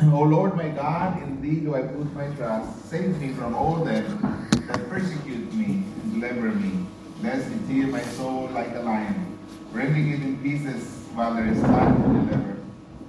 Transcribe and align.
O 0.00 0.22
Lord 0.22 0.54
my 0.54 0.68
God, 0.68 1.20
in 1.22 1.42
thee 1.42 1.58
do 1.58 1.74
I 1.74 1.82
put 1.82 2.14
my 2.14 2.28
trust. 2.36 2.88
Save 2.88 3.20
me 3.20 3.32
from 3.32 3.56
all 3.56 3.84
them 3.84 4.48
that 4.68 4.88
persecute 4.88 5.52
me 5.54 5.82
and 5.82 6.14
deliver 6.14 6.52
me. 6.52 6.86
Lest 7.20 7.50
it 7.50 7.66
tear 7.66 7.88
my 7.88 8.02
soul 8.02 8.48
like 8.52 8.72
a 8.76 8.80
lion, 8.80 9.36
rending 9.72 10.12
it 10.12 10.22
in 10.22 10.38
pieces 10.38 10.84
while 11.14 11.34
there 11.34 11.48
is 11.48 11.60
time 11.62 11.96
to 11.96 12.08
deliver. 12.20 12.58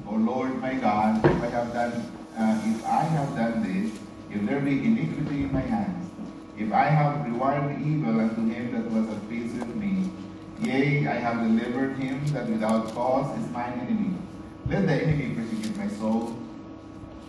O 0.08 0.16
Lord 0.16 0.60
my 0.60 0.74
God, 0.74 1.24
if 1.24 1.44
I 1.44 1.50
have 1.50 1.74
done, 1.74 1.94
uh, 2.36 2.62
if 2.66 2.84
I 2.88 3.04
have 3.04 3.36
done 3.36 3.62
this, 3.62 3.92
if 4.32 4.44
there 4.48 4.60
be 4.60 4.80
iniquity 4.84 5.44
in 5.44 5.54
my 5.54 5.62
hands, 5.62 6.10
if 6.58 6.74
I 6.74 6.86
have 6.86 7.24
rewarded 7.24 7.86
evil 7.86 8.20
unto 8.20 8.50
him 8.50 8.72
that 8.74 8.90
was 8.90 9.08
at 9.16 9.30
peace 9.30 9.54
with 9.54 9.76
me, 9.76 10.10
yea, 10.60 11.08
I 11.08 11.20
have 11.20 11.38
delivered 11.38 11.98
him 11.98 12.26
that 12.34 12.50
without 12.50 12.92
cause 12.96 13.38
is 13.38 13.48
mine 13.52 13.80
enemy. 13.80 14.16
Let 14.68 14.88
the 14.88 14.94
enemy 14.94 15.36
persecute 15.36 15.78
my 15.78 15.88
soul 15.88 16.39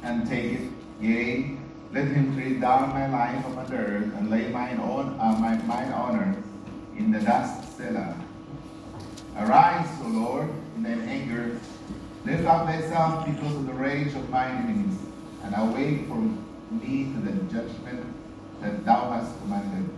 and 0.03 0.29
take 0.29 0.53
it, 0.53 0.71
yea, 1.01 1.57
let 1.93 2.07
him 2.07 2.35
tread 2.35 2.61
down 2.61 2.91
my 2.91 3.07
life 3.09 3.45
upon 3.47 3.67
the 3.67 3.77
earth 3.77 4.15
and 4.17 4.31
lay 4.31 4.49
mine 4.49 4.81
own 4.81 5.19
uh, 5.19 5.37
my, 5.41 5.57
mine 5.63 5.93
honor 5.93 6.37
in 6.97 7.11
the 7.11 7.21
dust 7.21 7.77
Selah. 7.77 8.15
Arise, 9.37 9.89
O 10.05 10.09
Lord, 10.09 10.49
in 10.77 10.83
thine 10.83 11.01
anger. 11.03 11.59
Lift 12.25 12.47
up 12.47 12.67
thyself 12.67 13.27
because 13.27 13.57
of 13.57 13.67
the 13.67 13.73
rage 13.73 14.15
of 14.15 14.29
mine 14.29 14.65
enemies, 14.65 14.99
and 15.43 15.55
awake 15.57 16.07
for 16.07 16.17
me 16.17 17.13
to 17.13 17.21
the 17.21 17.33
judgment 17.53 18.05
that 18.61 18.85
thou 18.85 19.11
hast 19.11 19.39
commanded. 19.41 19.89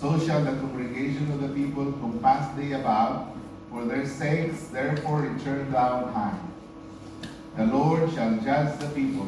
So 0.00 0.18
shall 0.18 0.42
the 0.42 0.52
congregation 0.52 1.30
of 1.30 1.42
the 1.42 1.48
people 1.48 1.92
compass 1.92 2.56
thee 2.56 2.72
about, 2.72 3.36
for 3.70 3.84
their 3.84 4.06
sakes, 4.06 4.68
therefore 4.68 5.20
return 5.20 5.70
thou 5.70 6.06
high. 6.06 6.49
The 7.56 7.66
Lord 7.66 8.12
shall 8.12 8.38
judge 8.38 8.78
the 8.78 8.88
people. 8.90 9.26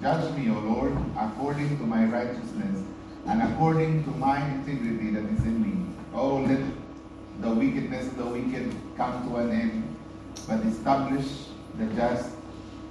Judge 0.00 0.34
me, 0.36 0.50
O 0.50 0.58
Lord, 0.58 0.96
according 1.18 1.76
to 1.78 1.84
my 1.84 2.04
righteousness, 2.06 2.82
and 3.26 3.42
according 3.42 4.04
to 4.04 4.10
my 4.10 4.44
integrity 4.52 5.10
that 5.10 5.24
is 5.24 5.44
in 5.44 5.62
me. 5.62 5.94
Oh, 6.14 6.38
let 6.38 6.60
the 7.40 7.50
wickedness 7.50 8.06
of 8.06 8.16
the 8.16 8.26
wicked 8.26 8.74
come 8.96 9.28
to 9.28 9.36
an 9.36 9.50
end, 9.50 9.96
but 10.48 10.60
establish 10.60 11.26
the 11.78 11.86
just. 11.94 12.30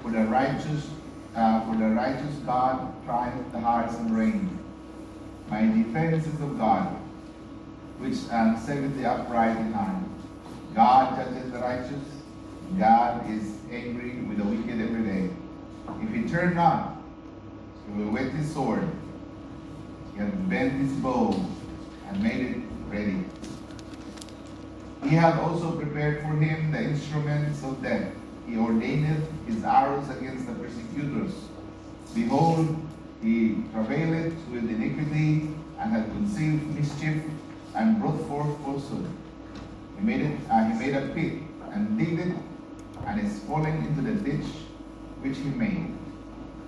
For 0.02 0.09
the 0.09 0.26
righteous, 0.26 0.89
uh, 1.36 1.66
for 1.66 1.76
the 1.78 1.89
righteous 1.89 2.36
God 2.45 2.92
trieth 3.06 3.52
the 3.52 3.59
hearts 3.59 3.95
and 3.98 4.16
reins. 4.17 4.59
My 5.50 5.62
defense 5.66 6.26
is 6.26 6.42
of 6.42 6.58
God, 6.58 6.88
which 8.00 8.17
um, 8.32 8.58
saveth 8.58 8.95
the 8.95 9.09
upright 9.09 9.58
in 9.58 9.73
heart. 9.73 10.04
God 10.73 11.17
judges 11.17 11.52
the 11.52 11.59
righteous. 11.59 12.02
God 12.80 13.30
is 13.30 13.61
angry 13.72 14.11
with 14.27 14.38
the 14.38 14.44
wicked 14.44 14.81
every 14.81 15.03
day. 15.03 15.30
If 16.02 16.14
he 16.14 16.30
turn 16.30 16.55
not, 16.55 17.02
he 17.86 18.03
will 18.03 18.11
whet 18.11 18.31
his 18.31 18.53
sword. 18.53 18.88
He 20.14 20.19
hath 20.19 20.50
bent 20.50 20.73
his 20.73 20.91
bow 20.94 21.33
and 22.08 22.22
made 22.22 22.42
it 22.42 22.58
ready. 22.89 23.23
He 25.03 25.16
hath 25.16 25.39
also 25.39 25.72
prepared 25.80 26.22
for 26.22 26.36
him 26.36 26.72
the 26.72 26.83
instruments 26.83 27.64
of 27.64 27.81
death. 27.81 28.14
He 28.47 28.58
ordaineth 28.58 29.23
his 29.47 29.64
arrows 29.64 30.09
against 30.09 30.45
the 30.47 30.53
persecutors. 30.53 31.33
Behold, 32.14 32.75
he 33.22 33.64
travaileth 33.72 34.33
with 34.49 34.69
iniquity, 34.69 35.49
and 35.80 35.92
hath 35.92 36.05
conceived 36.11 36.64
mischief, 36.75 37.23
and 37.75 37.99
brought 37.99 38.19
forth 38.27 38.58
falsehood. 38.64 39.08
He 39.97 40.05
made 40.05 40.22
it. 40.22 40.39
Uh, 40.49 40.66
he 40.66 40.77
made 40.77 40.95
a 40.95 41.08
pit, 41.14 41.42
and 41.72 41.97
digged 41.97 42.19
it, 42.19 42.36
and 43.08 43.20
is 43.20 43.40
fallen 43.40 43.84
into 43.86 44.02
the 44.02 44.14
ditch 44.14 44.48
which 45.22 45.38
he 45.38 45.50
made. 45.50 45.94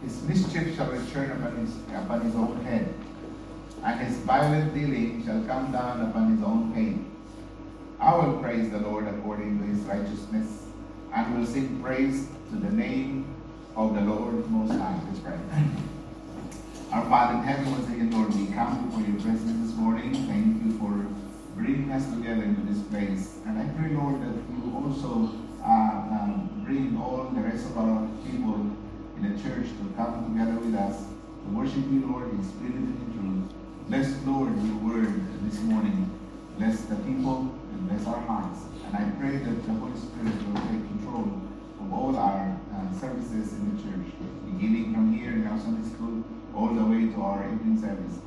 His 0.01 0.21
mischief 0.23 0.75
shall 0.75 0.91
return 0.91 1.31
upon 1.31 1.57
his, 1.57 1.75
upon 1.95 2.21
his 2.21 2.35
own 2.35 2.63
head, 2.65 2.93
and 3.83 3.99
his 3.99 4.17
violent 4.19 4.73
dealing 4.73 5.23
shall 5.25 5.43
come 5.45 5.71
down 5.71 6.01
upon 6.01 6.35
his 6.35 6.43
own 6.43 6.73
pain. 6.73 7.09
I 7.99 8.15
will 8.15 8.37
praise 8.41 8.69
the 8.69 8.79
Lord 8.79 9.07
according 9.07 9.59
to 9.59 9.65
his 9.65 9.79
righteousness, 9.81 10.65
and 11.13 11.37
will 11.37 11.45
sing 11.45 11.81
praise 11.81 12.27
to 12.51 12.57
the 12.57 12.71
name 12.71 13.33
of 13.75 13.93
the 13.93 14.01
Lord 14.01 14.49
Most 14.49 14.71
High. 14.71 14.99
Let's 15.07 15.19
pray. 15.19 15.39
Our 16.91 17.05
Father 17.09 17.39
in 17.39 17.43
heaven, 17.43 17.71
once 17.71 17.87
again, 17.87 18.11
Lord, 18.11 18.35
we 18.35 18.47
come 18.47 18.85
before 18.85 19.01
your 19.01 19.19
presence 19.21 19.67
this 19.67 19.75
morning. 19.77 20.13
Thank 20.27 20.63
you 20.63 20.77
for 20.77 21.07
bringing 21.55 21.91
us 21.91 22.07
together 22.09 22.43
into 22.43 22.61
this 22.71 22.83
place. 22.89 23.39
And 23.47 23.57
I 23.57 23.65
pray, 23.79 23.95
Lord, 23.95 24.21
that 24.21 24.35
you 24.53 24.73
also 24.75 25.31
uh, 25.63 25.69
um, 26.11 26.61
bring 26.65 26.97
all 26.97 27.31
the 27.33 27.41
rest 27.41 27.65
of 27.65 27.77
our 27.77 28.07
people 28.25 28.59
in 29.17 29.21
the 29.23 29.41
church 29.41 29.67
to 29.67 29.93
come 29.95 30.33
together 30.33 30.59
with 30.59 30.75
us 30.75 31.05
to 31.43 31.49
worship 31.55 31.83
you, 31.91 32.05
Lord, 32.11 32.31
in 32.31 32.43
spirit 32.43 32.75
and 32.75 32.99
in 32.99 33.09
truth. 33.15 33.53
Bless, 33.87 34.25
Lord, 34.25 34.51
your 34.63 34.75
word 34.77 35.23
this 35.43 35.59
morning. 35.61 36.09
Bless 36.57 36.81
the 36.85 36.95
people 37.07 37.51
and 37.71 37.89
bless 37.89 38.05
our 38.07 38.19
hearts. 38.21 38.59
And 38.87 38.95
I 38.95 39.09
pray 39.19 39.37
that 39.37 39.65
the 39.65 39.73
Holy 39.73 39.97
Spirit 39.97 40.35
will 40.47 40.61
take 40.67 40.83
control 40.87 41.31
of 41.79 41.93
all 41.93 42.15
our 42.15 42.57
uh, 42.75 42.99
services 42.99 43.53
in 43.53 43.75
the 43.75 43.83
church, 43.83 44.13
beginning 44.51 44.93
from 44.93 45.13
here 45.13 45.31
in 45.31 45.47
our 45.47 45.59
Sunday 45.59 45.87
school 45.89 46.23
all 46.55 46.73
the 46.73 46.83
way 46.85 47.07
to 47.07 47.21
our 47.21 47.43
evening 47.45 47.79
service. 47.79 48.19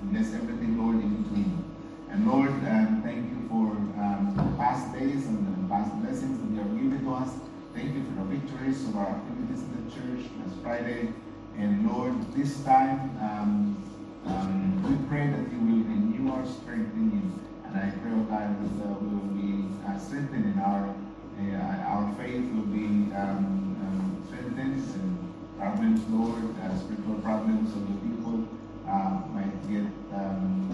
And 0.00 0.12
bless 0.12 0.34
everything, 0.34 0.78
Lord, 0.78 0.96
in 0.96 1.22
between. 1.22 1.64
And 2.10 2.26
Lord, 2.26 2.50
um, 2.50 3.00
thank 3.02 3.30
you 3.30 3.48
for 3.48 3.72
um, 4.02 4.34
the 4.36 4.56
past 4.62 4.92
days 4.92 5.26
and 5.26 5.51
past 5.72 5.90
blessings 6.02 6.36
that 6.36 6.52
you 6.52 6.60
have 6.60 6.76
given 6.76 7.02
to 7.02 7.14
us. 7.14 7.32
Thank 7.72 7.94
you 7.96 8.04
for 8.04 8.12
the 8.20 8.36
victories 8.36 8.84
of 8.84 8.94
our 8.94 9.08
activities 9.08 9.64
in 9.64 9.72
the 9.72 9.88
church 9.88 10.28
last 10.44 10.60
Friday. 10.60 11.08
And 11.56 11.88
Lord, 11.88 12.12
this 12.34 12.60
time 12.60 13.00
um, 13.24 13.80
um, 14.26 14.52
we 14.84 14.92
pray 15.08 15.32
that 15.32 15.48
you 15.48 15.56
will 15.64 15.80
renew 15.88 16.30
our 16.30 16.44
strength 16.44 16.92
in 16.92 17.08
you. 17.16 17.24
And 17.64 17.72
I 17.72 17.88
pray, 17.88 18.12
oh 18.12 18.20
God, 18.28 18.52
that 18.52 18.84
uh, 18.84 19.00
we 19.00 19.16
will 19.16 19.32
be 19.32 19.64
uh, 19.88 19.96
strengthened 19.96 20.44
in 20.44 20.58
our 20.60 20.92
uh, 21.40 21.88
our 21.88 22.04
faith 22.20 22.44
will 22.52 22.68
be 22.68 23.08
um, 23.16 23.72
um, 23.80 24.22
strengthened 24.28 24.76
and 24.76 25.34
problems, 25.58 26.04
Lord, 26.10 26.44
uh, 26.60 26.78
spiritual 26.78 27.16
problems 27.24 27.72
of 27.72 27.88
the 27.88 27.96
people 28.06 28.46
uh, 28.86 29.24
might 29.32 29.56
get 29.72 29.88
um, 30.12 30.68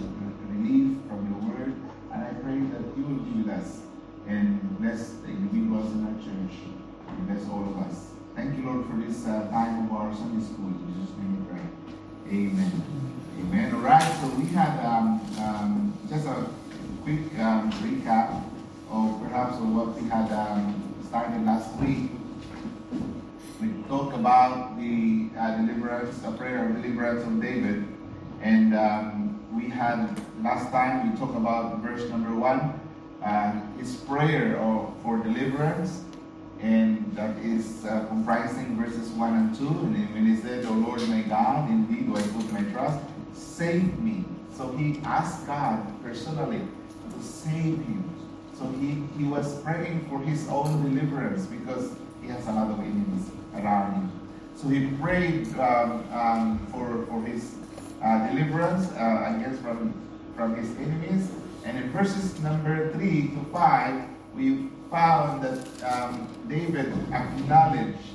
relief 0.51 0.99
from 1.07 1.23
your 1.31 1.39
word. 1.47 1.73
And 2.11 2.19
I 2.21 2.33
pray 2.43 2.59
that 2.59 2.83
you 2.97 3.03
will 3.07 3.23
be 3.23 3.41
with 3.41 3.49
us 3.49 3.88
and 4.27 4.79
bless 4.79 5.09
the 5.23 5.29
individuals 5.29 5.91
in 5.93 6.05
our 6.05 6.13
church 6.21 6.57
and 7.07 7.27
bless 7.27 7.47
all 7.49 7.63
of 7.63 7.77
us. 7.77 8.07
Thank 8.35 8.57
you, 8.57 8.65
Lord, 8.65 8.85
for 8.87 8.95
this 8.97 9.25
uh, 9.25 9.47
time 9.49 9.85
of 9.85 9.91
our 9.91 10.13
Sunday 10.15 10.45
school. 10.45 10.67
In 10.67 10.93
Jesus' 10.93 11.17
name 11.17 11.33
we 11.37 11.51
pray. 11.51 11.65
Amen. 12.29 12.83
Amen. 13.39 13.73
All 13.73 13.81
right, 13.81 14.03
so 14.21 14.27
we 14.29 14.45
had 14.47 14.85
um, 14.85 15.21
um, 15.39 15.93
just 16.09 16.25
a 16.27 16.47
quick 17.03 17.39
um, 17.39 17.71
recap 17.83 18.43
of 18.91 19.21
perhaps 19.21 19.57
of 19.57 19.73
what 19.73 19.99
we 19.99 20.07
had 20.09 20.31
um, 20.31 20.93
started 21.07 21.45
last 21.45 21.75
week. 21.77 22.11
We 23.61 23.83
talked 23.89 24.15
about 24.15 24.79
the 24.79 25.29
uh, 25.37 25.57
deliverance, 25.57 26.19
the 26.19 26.31
prayer 26.31 26.65
of 26.69 26.81
deliverance 26.81 27.25
of 27.25 27.41
David. 27.41 27.87
And 28.41 28.73
um, 28.73 29.43
we 29.53 29.69
had 29.69 30.17
last 30.41 30.71
time 30.71 31.11
we 31.11 31.19
talked 31.19 31.35
about 31.35 31.79
verse 31.79 32.09
number 32.09 32.33
one, 32.33 32.78
his 33.77 33.95
prayer 33.95 34.57
of, 34.57 34.93
for 35.03 35.17
deliverance, 35.17 36.03
and 36.61 37.05
that 37.15 37.37
is 37.39 37.85
uh, 37.85 38.05
comprising 38.07 38.77
verses 38.77 39.09
one 39.11 39.33
and 39.33 39.55
two. 39.55 39.67
And 39.67 40.13
when 40.13 40.25
he 40.25 40.35
said, 40.35 40.65
"O 40.65 40.71
Lord 40.73 41.07
my 41.07 41.21
God, 41.21 41.69
in 41.69 41.87
thee 41.87 42.01
do 42.01 42.15
I 42.15 42.21
put 42.21 42.51
my 42.51 42.63
trust, 42.71 42.99
save 43.33 43.97
me." 43.99 44.25
So 44.55 44.75
he 44.75 44.99
asked 45.03 45.47
God 45.47 45.79
personally 46.03 46.59
to 46.59 47.23
save 47.23 47.77
him. 47.79 48.03
So 48.57 48.67
he, 48.79 49.03
he 49.17 49.23
was 49.23 49.61
praying 49.61 50.05
for 50.09 50.19
his 50.19 50.49
own 50.49 50.83
deliverance 50.83 51.45
because 51.45 51.93
he 52.21 52.27
has 52.27 52.45
a 52.47 52.51
lot 52.51 52.69
of 52.69 52.79
enemies 52.79 53.31
around 53.55 53.93
him. 53.93 54.11
So 54.55 54.67
he 54.67 54.87
prayed 54.97 55.47
um, 55.57 56.03
um, 56.11 56.67
for, 56.73 57.05
for 57.05 57.21
his 57.23 57.55
uh, 58.03 58.27
deliverance, 58.27 58.91
uh, 58.91 59.39
guess, 59.41 59.57
from, 59.59 59.93
from 60.35 60.57
his 60.57 60.69
enemies. 60.77 61.29
And 61.69 61.77
in 61.77 61.91
verses 61.91 62.39
number 62.41 62.91
3 62.93 63.27
to 63.27 63.45
5, 63.53 64.03
we 64.33 64.69
found 64.89 65.43
that 65.43 65.83
um, 65.83 66.27
David 66.47 66.91
acknowledged 67.13 68.09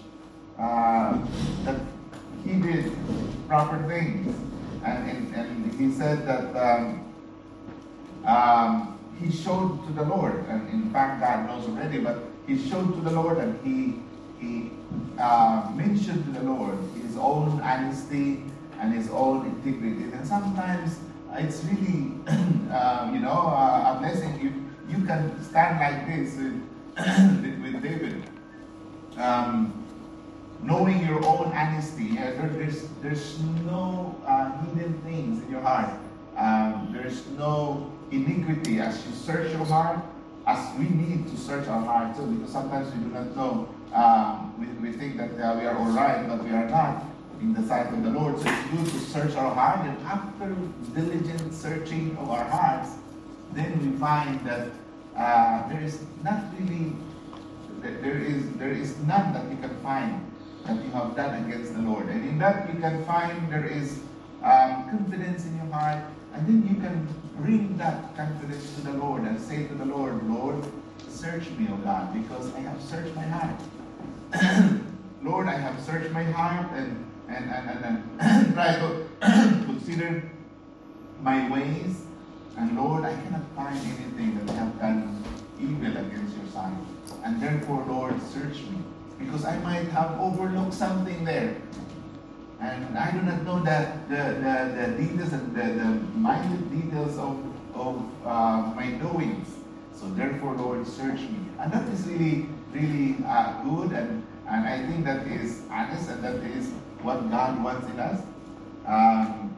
uh, 0.58 1.16
that 1.62 1.80
he 2.44 2.54
did 2.54 2.92
proper 3.46 3.78
things. 3.86 4.34
And, 4.84 5.08
and, 5.08 5.34
and 5.36 5.74
he 5.80 5.92
said 5.92 6.26
that 6.26 6.50
um, 6.56 7.14
um, 8.26 8.98
he 9.20 9.30
showed 9.30 9.86
to 9.86 9.92
the 9.92 10.02
Lord, 10.02 10.44
and 10.48 10.68
in 10.70 10.90
fact, 10.90 11.20
God 11.20 11.46
knows 11.46 11.68
already, 11.68 11.98
but 11.98 12.24
he 12.48 12.58
showed 12.68 12.92
to 12.92 13.00
the 13.02 13.12
Lord 13.12 13.38
and 13.38 13.54
he, 13.64 14.02
he 14.44 14.72
uh, 15.16 15.70
mentioned 15.76 16.24
to 16.24 16.40
the 16.40 16.44
Lord 16.44 16.76
his 17.00 17.16
own 17.16 17.60
honesty 17.60 18.42
and 18.80 18.92
his 18.92 19.08
own 19.10 19.46
integrity. 19.46 20.12
And 20.12 20.26
sometimes 20.26 20.98
it's 21.38 21.64
really, 21.64 22.12
uh, 22.72 23.10
you 23.12 23.20
know, 23.20 23.48
uh, 23.48 23.94
a 23.94 23.98
blessing 24.00 24.34
if 24.40 24.94
you 24.96 25.04
can 25.04 25.42
stand 25.42 25.80
like 25.80 26.06
this 26.06 26.36
with, 27.42 27.62
with 27.62 27.82
David. 27.82 28.22
Um, 29.16 29.84
knowing 30.62 31.06
your 31.06 31.24
own 31.24 31.52
honesty. 31.52 32.04
Yeah, 32.04 32.30
there, 32.32 32.48
there's 32.48 32.88
there's 33.02 33.38
no 33.64 34.16
uh, 34.26 34.50
hidden 34.64 35.00
things 35.02 35.42
in 35.44 35.50
your 35.50 35.60
heart. 35.60 35.90
Um, 36.36 36.90
there's 36.92 37.26
no 37.38 37.92
iniquity 38.10 38.80
as 38.80 39.04
you 39.06 39.12
search 39.12 39.52
your 39.52 39.64
heart. 39.66 40.00
As 40.46 40.76
we 40.78 40.84
need 40.84 41.28
to 41.28 41.36
search 41.38 41.68
our 41.68 41.80
heart 41.82 42.16
too, 42.16 42.26
because 42.26 42.52
sometimes 42.52 42.92
we 42.94 43.04
do 43.04 43.10
not 43.10 43.34
know. 43.36 43.68
Um, 43.94 44.52
we, 44.58 44.66
we 44.90 44.96
think 44.96 45.16
that 45.16 45.30
uh, 45.40 45.56
we 45.58 45.64
are 45.66 45.76
all 45.76 45.90
right, 45.92 46.26
but 46.28 46.44
we 46.44 46.50
are 46.50 46.68
not 46.68 47.04
in 47.40 47.54
the 47.54 47.62
sight 47.66 47.92
of 47.92 48.02
the 48.02 48.10
Lord. 48.10 48.38
So 48.38 48.48
it's 48.48 48.70
good 48.70 48.86
to 48.86 49.06
search 49.06 49.36
our 49.36 49.54
heart, 49.54 49.86
and 49.86 49.98
after 50.06 50.54
diligent 50.94 51.52
searching 51.54 52.16
of 52.18 52.30
our 52.30 52.44
hearts, 52.44 52.90
then 53.52 53.78
we 53.80 53.96
find 53.98 54.40
that 54.46 54.68
uh, 55.16 55.68
there 55.68 55.82
is 55.82 56.00
not 56.22 56.42
really 56.58 56.92
there 57.80 58.18
is 58.18 58.50
there 58.52 58.70
is 58.70 58.96
none 59.00 59.32
that 59.34 59.48
you 59.50 59.56
can 59.58 59.76
find 59.82 60.20
that 60.64 60.82
you 60.82 60.90
have 60.92 61.14
done 61.14 61.44
against 61.44 61.74
the 61.74 61.82
Lord. 61.82 62.06
And 62.08 62.26
in 62.26 62.38
that 62.38 62.72
you 62.72 62.80
can 62.80 63.04
find 63.04 63.52
there 63.52 63.66
is 63.66 64.00
um, 64.42 64.88
confidence 64.88 65.44
in 65.44 65.56
your 65.56 65.66
heart, 65.66 66.02
and 66.32 66.46
then 66.46 66.66
you 66.68 66.80
can 66.80 67.06
bring 67.36 67.76
that 67.76 68.16
confidence 68.16 68.74
to 68.76 68.80
the 68.82 68.92
Lord 68.92 69.22
and 69.22 69.38
say 69.40 69.66
to 69.66 69.74
the 69.74 69.84
Lord, 69.84 70.22
Lord, 70.28 70.64
search 71.08 71.48
me, 71.50 71.68
O 71.70 71.76
God, 71.78 72.12
because 72.14 72.54
I 72.54 72.60
have 72.60 72.80
searched 72.82 73.14
my 73.14 73.22
heart. 73.22 73.60
Lord, 75.22 75.46
I 75.46 75.56
have 75.56 75.80
searched 75.82 76.10
my 76.10 76.24
heart 76.24 76.70
and 76.72 77.04
and 77.28 77.50
and, 77.50 77.84
and, 77.84 78.04
and 78.20 78.54
try 78.54 78.76
to 78.76 79.06
consider 79.66 80.30
my 81.22 81.50
ways. 81.50 82.02
And 82.56 82.76
Lord, 82.76 83.04
I 83.04 83.14
cannot 83.14 83.42
find 83.56 83.76
anything 83.76 84.38
that 84.38 84.50
I 84.54 84.58
have 84.58 84.78
done 84.78 85.24
evil 85.60 85.96
against 85.96 86.36
your 86.36 86.46
sight. 86.52 86.76
And 87.24 87.40
therefore, 87.42 87.84
Lord, 87.88 88.20
search 88.22 88.62
me 88.70 88.78
because 89.18 89.44
I 89.44 89.58
might 89.58 89.88
have 89.88 90.20
overlooked 90.20 90.74
something 90.74 91.24
there. 91.24 91.56
And 92.60 92.96
I 92.96 93.10
do 93.10 93.20
not 93.22 93.42
know 93.42 93.60
that 93.64 94.08
the, 94.08 94.14
the, 94.14 94.54
the 94.76 95.04
details 95.04 95.32
and 95.32 95.54
the, 95.54 95.62
the 95.62 95.90
minute 96.18 96.70
details 96.70 97.18
of, 97.18 97.36
of 97.74 98.02
uh, 98.24 98.72
my 98.74 98.90
doings. 98.92 99.48
So 99.92 100.06
therefore, 100.10 100.54
Lord, 100.54 100.86
search 100.86 101.20
me. 101.20 101.38
And 101.58 101.72
that 101.72 101.88
is 101.88 102.06
really, 102.06 102.46
really 102.72 103.16
uh, 103.26 103.62
good. 103.62 103.92
And, 103.92 104.24
and 104.48 104.66
I 104.66 104.86
think 104.86 105.04
that 105.04 105.26
is 105.26 105.62
honest 105.70 106.10
and 106.10 106.22
that 106.22 106.36
is 106.36 106.72
what 107.04 107.30
God 107.30 107.62
wants 107.62 107.86
in 107.88 108.00
us. 108.00 108.22
Um, 108.86 109.54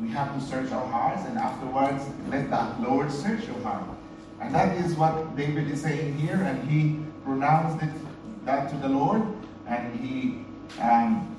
we 0.00 0.08
have 0.08 0.34
to 0.34 0.40
search 0.40 0.72
our 0.72 0.86
hearts 0.86 1.26
and 1.26 1.36
afterwards 1.36 2.04
let 2.28 2.48
the 2.48 2.88
Lord 2.88 3.12
search 3.12 3.46
your 3.46 3.60
heart. 3.60 3.84
And 4.40 4.54
that 4.54 4.76
is 4.78 4.94
what 4.94 5.36
David 5.36 5.70
is 5.70 5.82
saying 5.82 6.16
here. 6.16 6.36
And 6.36 6.68
he 6.68 7.04
pronounced 7.24 7.82
it 7.82 7.90
that 8.44 8.70
to 8.70 8.76
the 8.76 8.88
Lord, 8.88 9.22
and 9.66 10.00
he 10.00 10.44
um, 10.80 11.36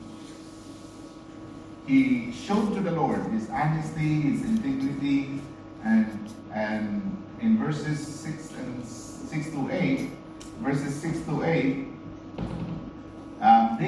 he 1.88 2.32
showed 2.32 2.74
to 2.76 2.82
the 2.82 2.92
Lord 2.92 3.22
his 3.32 3.50
honesty, 3.50 4.22
his 4.22 4.44
integrity, 4.44 5.42
and 5.84 6.34
and 6.54 7.18
in 7.42 7.58
verses 7.58 8.06
six 8.06 8.52
and 8.52 8.86
six 8.86 9.50
to 9.50 9.70
eight, 9.72 10.12
verses 10.60 10.94
six 10.94 11.20
to 11.26 11.44
eight, 11.44 11.88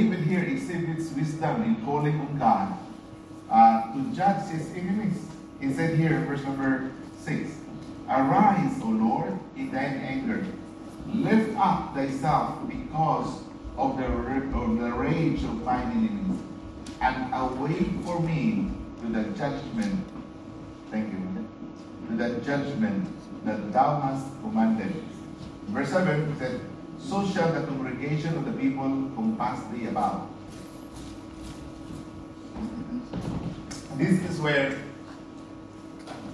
David 0.03 0.27
here 0.27 0.43
exhibits 0.43 1.11
wisdom 1.13 1.63
in 1.63 1.75
calling 1.85 2.19
on 2.19 2.37
God 2.37 2.77
uh, 3.49 3.93
to 3.93 4.13
judge 4.13 4.49
his 4.49 4.69
enemies. 4.75 5.27
He 5.61 5.71
said 5.71 5.97
here, 5.97 6.19
verse 6.27 6.43
number 6.43 6.91
six, 7.17 7.51
"Arise, 8.09 8.81
O 8.81 8.87
Lord, 8.87 9.39
in 9.55 9.71
thine 9.71 10.03
anger." 10.03 10.45
Lift 11.07 11.57
up 11.57 11.95
thyself 11.95 12.67
because 12.67 13.43
of 13.77 13.95
the, 13.95 14.05
of 14.05 14.77
the 14.77 14.91
rage 14.91 15.41
of 15.45 15.63
mine 15.63 15.87
enemies, 15.95 16.41
and 16.99 17.33
await 17.33 17.87
for 18.03 18.19
me 18.19 18.71
to 18.99 19.07
the 19.07 19.23
judgment. 19.39 20.03
Thank 20.91 21.13
you. 21.13 21.47
To 22.09 22.17
the 22.17 22.41
judgment 22.41 23.07
that 23.45 23.71
thou 23.71 24.01
hast 24.01 24.27
commanded. 24.41 25.01
Verse 25.67 25.89
7 25.91 26.37
said, 26.39 26.59
So 27.07 27.27
shall 27.27 27.51
the 27.51 27.61
congregation 27.67 28.35
of 28.37 28.45
the 28.45 28.53
people 28.53 29.11
compass 29.15 29.59
thee 29.71 29.87
about. 29.87 30.29
This 33.97 34.23
is 34.29 34.39
where 34.41 34.81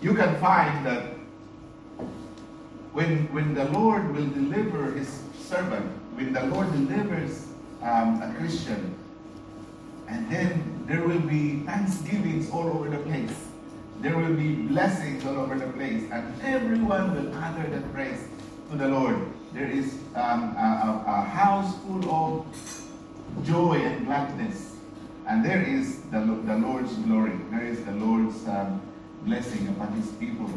you 0.01 0.13
can 0.13 0.39
find 0.39 0.86
that 0.86 1.04
when, 2.94 3.31
when 3.33 3.54
the 3.54 3.66
Lord 3.66 4.16
will 4.16 4.27
deliver 4.27 4.92
his 4.92 5.21
servant, 5.38 5.86
when 6.16 6.33
the 6.33 6.45
Lord 6.45 6.72
delivers 6.72 7.48
um, 7.81 8.22
a 8.22 8.33
Christian, 8.38 8.95
and 10.07 10.31
then 10.31 10.86
there 10.88 11.06
will 11.06 11.19
be 11.19 11.60
thanksgivings 11.60 12.50
all 12.50 12.68
over 12.69 12.89
the 12.89 12.98
place. 13.00 13.36
There 14.01 14.18
will 14.18 14.33
be 14.33 14.56
blessings 14.56 15.25
all 15.25 15.38
over 15.38 15.57
the 15.57 15.68
place, 15.74 16.04
and 16.12 16.42
everyone 16.42 17.13
will 17.13 17.38
utter 17.38 17.69
the 17.69 17.81
praise 17.89 18.27
to 18.72 18.77
the 18.77 18.88
Lord. 18.88 19.19
There 19.54 19.69
is 19.69 19.98
um, 20.16 20.56
a, 20.56 21.04
a, 21.07 21.22
house 21.22 21.75
full 21.80 22.10
of 22.10 22.46
joy 23.46 23.75
and 23.75 24.06
gladness, 24.06 24.75
and 25.28 25.44
there 25.44 25.63
is 25.63 26.01
the, 26.12 26.19
the 26.19 26.56
Lord's 26.57 26.94
glory. 26.98 27.38
There 27.50 27.66
is 27.66 27.84
the 27.84 27.94
Lord's 27.94 28.48
um, 28.48 28.81
blessing 29.25 29.68
upon 29.69 29.94
His 29.94 30.12
people. 30.13 30.50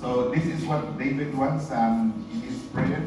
So 0.00 0.30
this 0.30 0.46
is 0.46 0.64
what 0.64 0.96
David 0.96 1.36
wants 1.36 1.72
um, 1.72 2.24
in 2.32 2.40
his 2.42 2.62
prayer. 2.66 3.02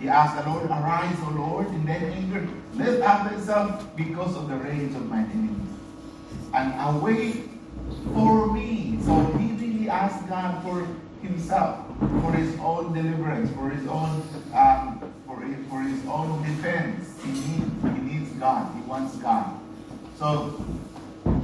He 0.00 0.08
asked 0.08 0.44
the 0.44 0.50
Lord, 0.50 0.66
Arise, 0.66 1.16
O 1.22 1.30
Lord, 1.30 1.68
in 1.68 1.86
that 1.86 2.02
anger. 2.02 2.46
Lift 2.74 3.02
up 3.02 3.30
thyself 3.30 3.96
because 3.96 4.36
of 4.36 4.48
the 4.48 4.56
rage 4.56 4.94
of 4.94 5.08
my 5.08 5.20
enemies. 5.20 5.68
And 6.52 6.74
await 6.80 7.48
for 8.12 8.52
me. 8.52 8.98
So 9.04 9.24
he 9.38 9.52
really 9.52 9.88
asked 9.88 10.28
God 10.28 10.62
for 10.64 10.86
himself, 11.22 11.85
for 11.98 12.32
his 12.32 12.58
own 12.60 12.92
deliverance, 12.92 13.50
for 13.52 13.70
his 13.70 13.86
own 13.86 14.22
um, 14.54 15.12
for, 15.26 15.40
his, 15.40 15.66
for 15.68 15.80
his 15.80 16.06
own 16.06 16.42
defense. 16.42 17.20
He 17.22 17.32
needs, 17.32 17.82
he 17.82 18.02
needs 18.02 18.30
God. 18.32 18.74
He 18.74 18.82
wants 18.82 19.16
God. 19.16 19.58
So 20.18 20.64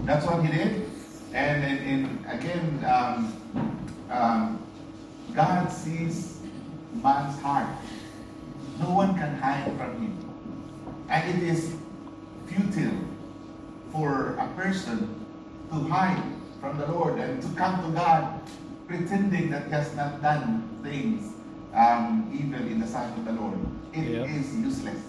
that's 0.05 0.27
what 0.27 0.45
he 0.45 0.53
did. 0.53 0.91
And, 1.33 1.65
and, 1.65 1.79
and 1.81 2.27
again, 2.27 2.85
um, 2.85 3.77
um, 4.11 4.67
God 5.35 5.69
sees 5.69 6.39
man's 7.03 7.41
heart. 7.41 7.69
No 8.79 8.91
one 8.91 9.15
can 9.15 9.35
hide 9.37 9.65
from 9.77 10.01
him. 10.01 10.19
And 11.09 11.43
it 11.43 11.49
is 11.49 11.75
futile 12.47 12.99
for 13.93 14.35
a 14.37 14.47
person 14.57 15.27
to 15.71 15.77
hide 15.89 16.23
from 16.61 16.79
the 16.79 16.87
Lord 16.87 17.19
and 17.19 17.43
to 17.43 17.49
come 17.51 17.83
to 17.83 17.91
God 17.99 18.41
pretending 18.93 19.51
that 19.51 19.65
he 19.67 19.71
has 19.73 19.95
not 19.97 20.21
done 20.21 20.69
things 20.83 21.33
um, 21.75 22.29
evil 22.31 22.61
in 22.67 22.79
the 22.79 22.87
sight 22.87 23.09
of 23.17 23.25
the 23.25 23.33
Lord. 23.33 23.59
It 23.95 24.05
yep. 24.05 24.29
is 24.29 24.55
useless. 24.55 25.01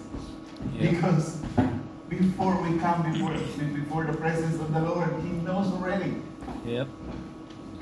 Yep. 0.74 0.90
Because 0.90 1.42
before 2.08 2.56
we 2.62 2.78
come 2.78 3.12
before, 3.12 3.34
before 3.80 4.04
the 4.04 4.16
presence 4.16 4.58
of 4.60 4.72
the 4.72 4.80
Lord, 4.80 5.10
He 5.22 5.28
knows 5.44 5.70
already. 5.72 6.14
Yep. 6.64 6.88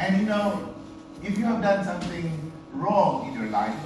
And 0.01 0.21
you 0.21 0.27
know, 0.27 0.75
if 1.23 1.39
you 1.39 1.45
have 1.45 1.63
done 1.63 1.85
something 1.85 2.53
wrong 2.73 3.29
in 3.29 3.41
your 3.41 3.51
life, 3.51 3.77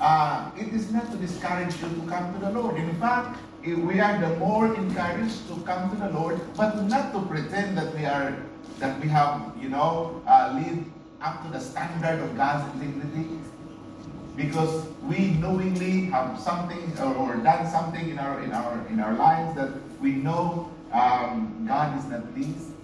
uh, 0.00 0.50
it 0.58 0.74
is 0.74 0.92
not 0.92 1.10
to 1.10 1.16
discourage 1.16 1.72
you 1.80 1.88
to 1.88 2.02
come 2.06 2.34
to 2.34 2.40
the 2.40 2.50
Lord. 2.50 2.76
In 2.76 2.94
fact, 2.96 3.38
we 3.64 3.98
are 3.98 4.20
the 4.20 4.36
more 4.36 4.74
encouraged 4.74 5.48
to 5.48 5.56
come 5.64 5.88
to 5.88 5.96
the 5.96 6.10
Lord, 6.10 6.38
but 6.54 6.82
not 6.82 7.14
to 7.14 7.20
pretend 7.22 7.78
that 7.78 7.94
we 7.94 8.04
are 8.04 8.36
that 8.80 9.00
we 9.00 9.08
have, 9.08 9.52
you 9.60 9.68
know, 9.68 10.20
uh, 10.26 10.60
lived 10.60 10.90
up 11.24 11.42
to 11.44 11.50
the 11.50 11.60
standard 11.60 12.20
of 12.20 12.36
God's 12.36 12.64
integrity. 12.74 13.40
Because 14.36 14.86
we 15.02 15.30
knowingly 15.34 16.06
have 16.06 16.38
something 16.40 16.92
or, 16.98 17.14
or, 17.14 17.36
done 17.36 17.70
something 17.70 18.10
in 18.10 18.18
our 18.18 18.42
in 18.42 18.52
our 18.52 18.84
in 18.88 18.98
our 18.98 19.14
lives 19.14 19.54
that 19.56 19.70
we 20.00 20.12
know 20.12 20.72
um, 20.92 21.64
God 21.66 21.96
is 21.98 22.04
not 22.06 22.34
pleased. 22.34 22.74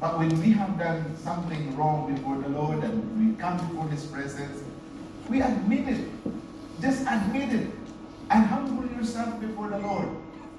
But 0.00 0.18
when 0.18 0.28
we 0.40 0.50
have 0.52 0.78
done 0.78 1.16
something 1.22 1.76
wrong 1.76 2.12
before 2.12 2.38
the 2.38 2.48
Lord 2.48 2.82
and 2.84 3.00
we 3.18 3.40
come 3.40 3.56
before 3.56 3.88
His 3.88 4.04
presence, 4.04 4.62
we 5.28 5.42
admit 5.42 5.88
it. 5.88 6.08
Just 6.80 7.02
admit 7.08 7.52
it. 7.52 7.70
And 8.30 8.44
humble 8.44 8.86
yourself 8.96 9.40
before 9.40 9.68
the 9.68 9.78
Lord. 9.78 10.08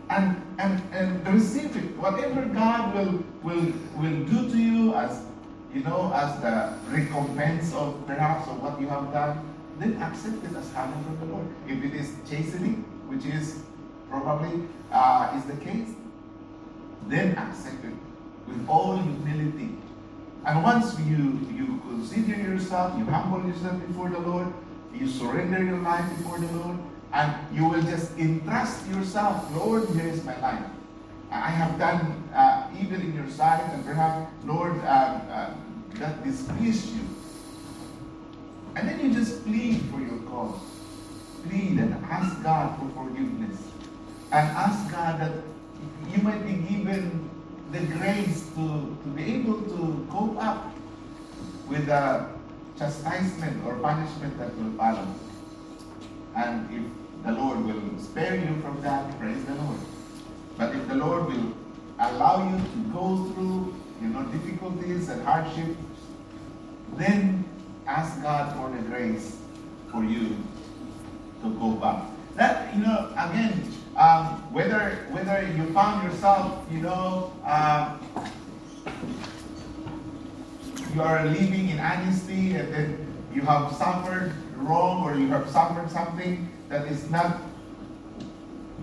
And, 0.10 0.42
and, 0.58 0.82
and 0.94 1.28
receive 1.28 1.76
it. 1.76 1.96
Whatever 1.98 2.46
God 2.46 2.96
will, 2.96 3.24
will, 3.44 3.74
will 3.98 4.26
do 4.26 4.50
to 4.50 4.58
you 4.58 4.96
as, 4.96 5.22
you 5.74 5.82
know, 5.82 6.12
as 6.14 6.40
the 6.42 6.74
recompense 6.90 7.74
of 7.74 8.06
perhaps 8.08 8.48
of 8.48 8.62
what 8.62 8.80
you 8.80 8.88
have 8.88 9.12
done, 9.12 9.54
then 9.80 10.02
accept 10.02 10.44
it 10.44 10.56
as 10.56 10.70
coming 10.72 11.04
from 11.04 11.20
the 11.20 11.26
Lord. 11.26 11.48
If 11.68 11.84
it 11.84 11.94
is 11.94 12.14
chastening, 12.30 12.84
which 13.08 13.26
is 13.26 13.62
probably 14.10 14.64
uh, 14.92 15.34
is 15.38 15.46
the 15.46 15.64
case, 15.64 15.90
then 17.08 17.38
accept 17.38 17.84
it 17.84 17.94
with 18.48 18.68
all 18.68 18.98
humility. 18.98 19.70
And 20.46 20.64
once 20.64 20.98
you, 21.02 21.40
you 21.54 21.82
consider 21.84 22.36
yourself, 22.42 22.98
you 22.98 23.06
humble 23.06 23.48
yourself 23.48 23.86
before 23.86 24.10
the 24.10 24.20
Lord, 24.20 24.48
you 24.94 25.08
surrender 25.08 25.64
your 25.64 25.80
life 25.80 26.10
before 26.18 26.40
the 26.40 26.52
Lord, 26.58 26.78
And 27.14 27.34
you 27.56 27.66
will 27.66 27.82
just 27.82 28.18
entrust 28.18 28.86
yourself, 28.88 29.50
Lord, 29.56 29.88
here 29.90 30.08
is 30.08 30.24
my 30.24 30.40
life. 30.40 30.64
I 31.32 31.50
have 31.50 31.78
done 31.78 32.30
uh, 32.34 32.70
evil 32.80 33.00
in 33.00 33.14
your 33.14 33.30
sight, 33.30 33.62
and 33.74 33.86
perhaps, 33.86 34.32
Lord, 34.46 34.74
um, 34.86 35.22
uh, 35.30 35.54
that 35.96 36.24
displeased 36.24 36.96
you. 36.96 37.02
And 38.76 38.88
then 38.88 39.00
you 39.00 39.14
just 39.14 39.44
plead 39.44 39.82
for 39.92 40.00
your 40.00 40.20
cause. 40.30 40.60
Plead 41.48 41.80
and 41.80 41.94
ask 42.06 42.42
God 42.44 42.78
for 42.80 43.04
forgiveness. 43.04 43.60
And 44.32 44.48
ask 44.50 44.92
God 44.92 45.20
that 45.20 45.32
you 46.14 46.22
might 46.22 46.46
be 46.46 46.54
given 46.54 47.30
the 47.72 47.80
grace 47.80 48.48
to, 48.56 48.98
to 49.04 49.10
be 49.16 49.36
able 49.36 49.62
to 49.62 50.08
cope 50.12 50.42
up 50.42 50.72
with 51.68 51.88
the 51.88 52.30
chastisement 52.78 53.66
or 53.66 53.76
punishment 53.76 54.38
that 54.38 54.56
will 54.58 54.72
follow. 54.74 55.08
And 56.36 56.70
if 56.72 57.26
the 57.26 57.32
Lord 57.32 57.66
will 57.66 58.00
spare 58.00 58.36
you 58.36 58.62
from 58.62 58.80
that, 58.82 59.20
praise 59.20 59.44
the 59.46 59.56
Lord. 59.56 59.80
But 60.58 60.76
if 60.76 60.88
the 60.88 60.96
Lord 60.96 61.28
will 61.28 61.54
allow 62.00 62.50
you 62.50 62.58
to 62.58 62.94
go 62.94 63.32
through, 63.34 63.76
you 64.02 64.08
know, 64.10 64.24
difficulties 64.24 65.10
and 65.10 65.22
hardships, 65.24 65.78
then 66.96 67.46
ask 67.86 68.22
God 68.22 68.56
for 68.56 68.76
the 68.76 68.82
grace 68.90 69.38
for 69.92 70.04
you 70.04 70.36
to 71.44 71.50
go 71.60 71.72
back. 71.72 72.04
That 72.36 72.76
you 72.76 72.84
know, 72.84 73.10
again, 73.14 73.64
um, 73.96 74.42
whether 74.52 75.08
whether 75.12 75.42
you 75.54 75.74
found 75.74 76.04
yourself, 76.04 76.66
you 76.72 76.82
know, 76.82 77.32
uh, 77.46 77.98
you 80.94 81.02
are 81.02 81.26
living 81.26 81.70
in 81.70 81.80
honesty 81.80 82.56
and 82.56 82.74
then 82.74 83.14
you 83.34 83.42
have 83.42 83.72
suffered 83.76 84.34
wrong 84.56 85.04
or 85.04 85.16
you 85.16 85.28
have 85.28 85.50
suffered 85.50 85.90
something 85.92 86.50
that 86.70 86.88
is 86.88 87.10
not 87.10 87.42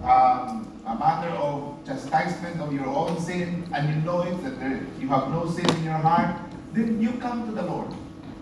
um, 0.04 0.73
a 0.86 0.94
matter 0.94 1.30
of 1.30 1.78
chastisement 1.86 2.60
of 2.60 2.72
your 2.72 2.86
own 2.86 3.18
sin, 3.20 3.66
and 3.74 3.88
you 3.88 3.94
know 4.02 4.22
it, 4.22 4.42
that 4.44 4.60
there, 4.60 4.80
you 5.00 5.08
have 5.08 5.30
no 5.30 5.48
sin 5.50 5.68
in 5.76 5.84
your 5.84 5.94
heart, 5.94 6.36
then 6.72 7.00
you 7.00 7.12
come 7.12 7.46
to 7.46 7.52
the 7.52 7.62
Lord. 7.62 7.88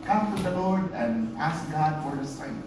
Come 0.04 0.37
to 0.37 0.42
the 0.42 0.50
Lord 0.50 0.90
and 0.92 1.37
ask 1.38 1.70
God 1.70 2.02
for 2.02 2.16
the 2.16 2.26
strength. 2.26 2.66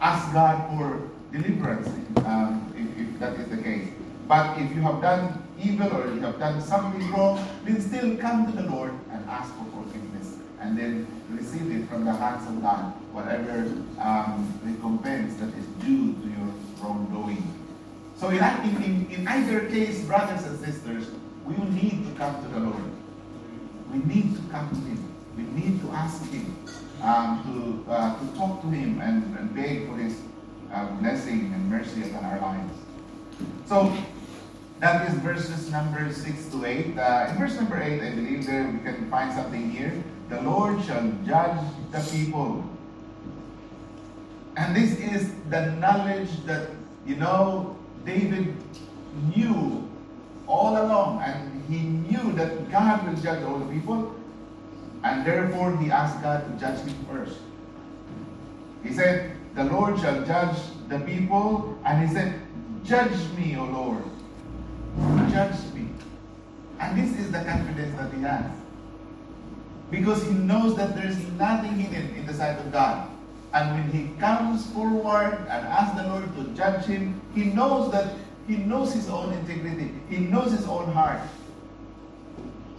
Ask 0.00 0.32
God 0.32 0.56
for 0.70 1.10
deliverance, 1.30 1.88
um, 2.24 2.72
if, 2.76 3.06
if 3.06 3.18
that 3.20 3.34
is 3.34 3.48
the 3.48 3.62
case. 3.62 3.88
But 4.26 4.58
if 4.58 4.74
you 4.74 4.80
have 4.80 5.02
done 5.02 5.42
evil 5.62 5.94
or 5.94 6.14
you 6.14 6.20
have 6.20 6.38
done 6.38 6.62
something 6.62 7.10
wrong, 7.12 7.46
then 7.64 7.80
still 7.80 8.16
come 8.16 8.46
to 8.46 8.52
the 8.52 8.68
Lord 8.70 8.92
and 9.10 9.28
ask 9.28 9.52
for 9.54 9.64
forgiveness. 9.82 10.36
And 10.60 10.78
then 10.78 11.06
receive 11.30 11.70
it 11.70 11.88
from 11.90 12.06
the 12.06 12.12
hands 12.12 12.48
of 12.48 12.62
God, 12.62 12.94
whatever 13.12 13.70
um, 14.00 14.48
recompense 14.62 15.34
that 15.36 15.52
is 15.58 15.66
due 15.84 16.14
to 16.14 16.26
your 16.26 16.54
wrongdoing. 16.80 17.63
So 18.24 18.30
in, 18.30 18.42
in, 18.82 19.06
in 19.10 19.28
either 19.28 19.68
case, 19.68 20.00
brothers 20.04 20.46
and 20.46 20.58
sisters, 20.58 21.10
we 21.44 21.56
need 21.56 22.08
to 22.08 22.12
come 22.16 22.42
to 22.42 22.48
the 22.54 22.60
Lord. 22.60 22.90
We 23.92 23.98
need 23.98 24.34
to 24.36 24.40
come 24.50 24.66
to 24.70 24.76
Him. 24.76 25.14
We 25.36 25.42
need 25.42 25.82
to 25.82 25.90
ask 25.90 26.24
Him 26.30 26.56
um, 27.02 27.84
to, 27.84 27.92
uh, 27.92 28.18
to 28.18 28.38
talk 28.38 28.62
to 28.62 28.68
Him 28.68 28.98
and, 29.02 29.36
and 29.36 29.54
beg 29.54 29.86
for 29.90 29.96
His 29.98 30.22
uh, 30.72 30.86
blessing 31.02 31.52
and 31.52 31.68
mercy 31.68 32.00
upon 32.08 32.24
our 32.24 32.40
lives. 32.40 32.72
So 33.66 33.94
that 34.80 35.06
is 35.06 35.18
verses 35.18 35.70
number 35.70 36.10
6 36.10 36.46
to 36.46 36.64
8. 36.64 36.96
Uh, 36.96 37.26
in 37.28 37.36
verse 37.36 37.56
number 37.56 37.78
8, 37.78 38.00
I 38.00 38.10
believe 38.14 38.46
there 38.46 38.66
we 38.66 38.78
can 38.78 39.10
find 39.10 39.34
something 39.34 39.70
here. 39.70 40.02
The 40.30 40.40
Lord 40.40 40.82
shall 40.82 41.12
judge 41.26 41.60
the 41.92 42.00
people. 42.10 42.64
And 44.56 44.74
this 44.74 44.98
is 44.98 45.30
the 45.50 45.72
knowledge 45.72 46.30
that, 46.46 46.70
you 47.04 47.16
know, 47.16 47.76
David 48.04 48.54
knew 49.34 49.88
all 50.46 50.76
along, 50.76 51.22
and 51.22 51.62
he 51.68 51.80
knew 51.80 52.32
that 52.32 52.70
God 52.70 53.06
will 53.06 53.20
judge 53.20 53.42
all 53.44 53.58
the 53.58 53.72
people, 53.72 54.14
and 55.02 55.26
therefore 55.26 55.76
he 55.78 55.90
asked 55.90 56.22
God 56.22 56.44
to 56.46 56.60
judge 56.60 56.80
him 56.80 56.94
first. 57.10 57.38
He 58.82 58.92
said, 58.92 59.36
The 59.54 59.64
Lord 59.64 59.98
shall 60.00 60.24
judge 60.24 60.58
the 60.88 61.00
people, 61.00 61.78
and 61.84 62.06
he 62.06 62.14
said, 62.14 62.40
Judge 62.84 63.16
me, 63.36 63.56
O 63.56 63.64
Lord. 63.64 64.02
Judge 65.30 65.72
me. 65.72 65.88
And 66.78 66.98
this 66.98 67.18
is 67.18 67.32
the 67.32 67.42
confidence 67.44 67.96
that 67.96 68.12
he 68.12 68.20
has. 68.22 68.44
Because 69.90 70.22
he 70.24 70.34
knows 70.34 70.76
that 70.76 70.94
there's 70.94 71.18
nothing 71.38 71.78
hidden 71.78 72.14
in 72.14 72.26
the 72.26 72.34
sight 72.34 72.58
of 72.58 72.70
God. 72.72 73.08
And 73.54 73.70
when 73.70 73.90
he 73.92 74.12
comes 74.18 74.66
forward 74.72 75.38
and 75.48 75.66
asks 75.68 75.96
the 75.96 76.08
Lord 76.08 76.24
to 76.36 76.44
judge 76.56 76.86
him, 76.86 77.20
he 77.34 77.44
knows 77.44 77.92
that 77.92 78.16
he 78.48 78.56
knows 78.56 78.92
his 78.92 79.08
own 79.08 79.32
integrity. 79.32 79.94
He 80.10 80.18
knows 80.18 80.50
his 80.50 80.66
own 80.66 80.92
heart. 80.92 81.20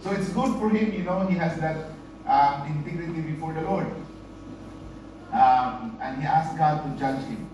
So 0.02 0.10
it's 0.12 0.28
good 0.28 0.56
for 0.60 0.68
him, 0.68 0.92
you 0.92 1.02
know, 1.02 1.26
he 1.26 1.34
has 1.36 1.58
that 1.60 1.90
um, 2.26 2.66
integrity 2.68 3.22
before 3.22 3.54
the 3.54 3.62
Lord. 3.62 3.86
Um, 5.32 5.98
and 6.00 6.20
he 6.20 6.26
asks 6.26 6.56
God 6.56 6.84
to 6.84 7.00
judge 7.00 7.24
him 7.24 7.48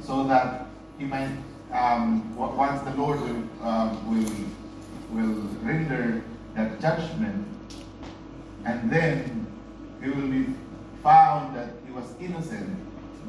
so 0.00 0.24
that 0.24 0.66
he 0.98 1.04
might, 1.04 1.30
um, 1.72 2.36
once 2.36 2.80
the 2.82 2.94
Lord 2.94 3.20
will, 3.20 3.42
uh, 3.62 3.96
will, 4.06 4.30
will 5.10 5.34
render 5.62 6.22
that 6.54 6.80
judgment, 6.80 7.46
and 8.64 8.90
then 8.90 9.46
he 10.02 10.10
will 10.10 10.28
be 10.28 10.46
found 11.02 11.56
that 11.56 11.81
he 11.92 12.00
was 12.00 12.14
innocent, 12.20 12.76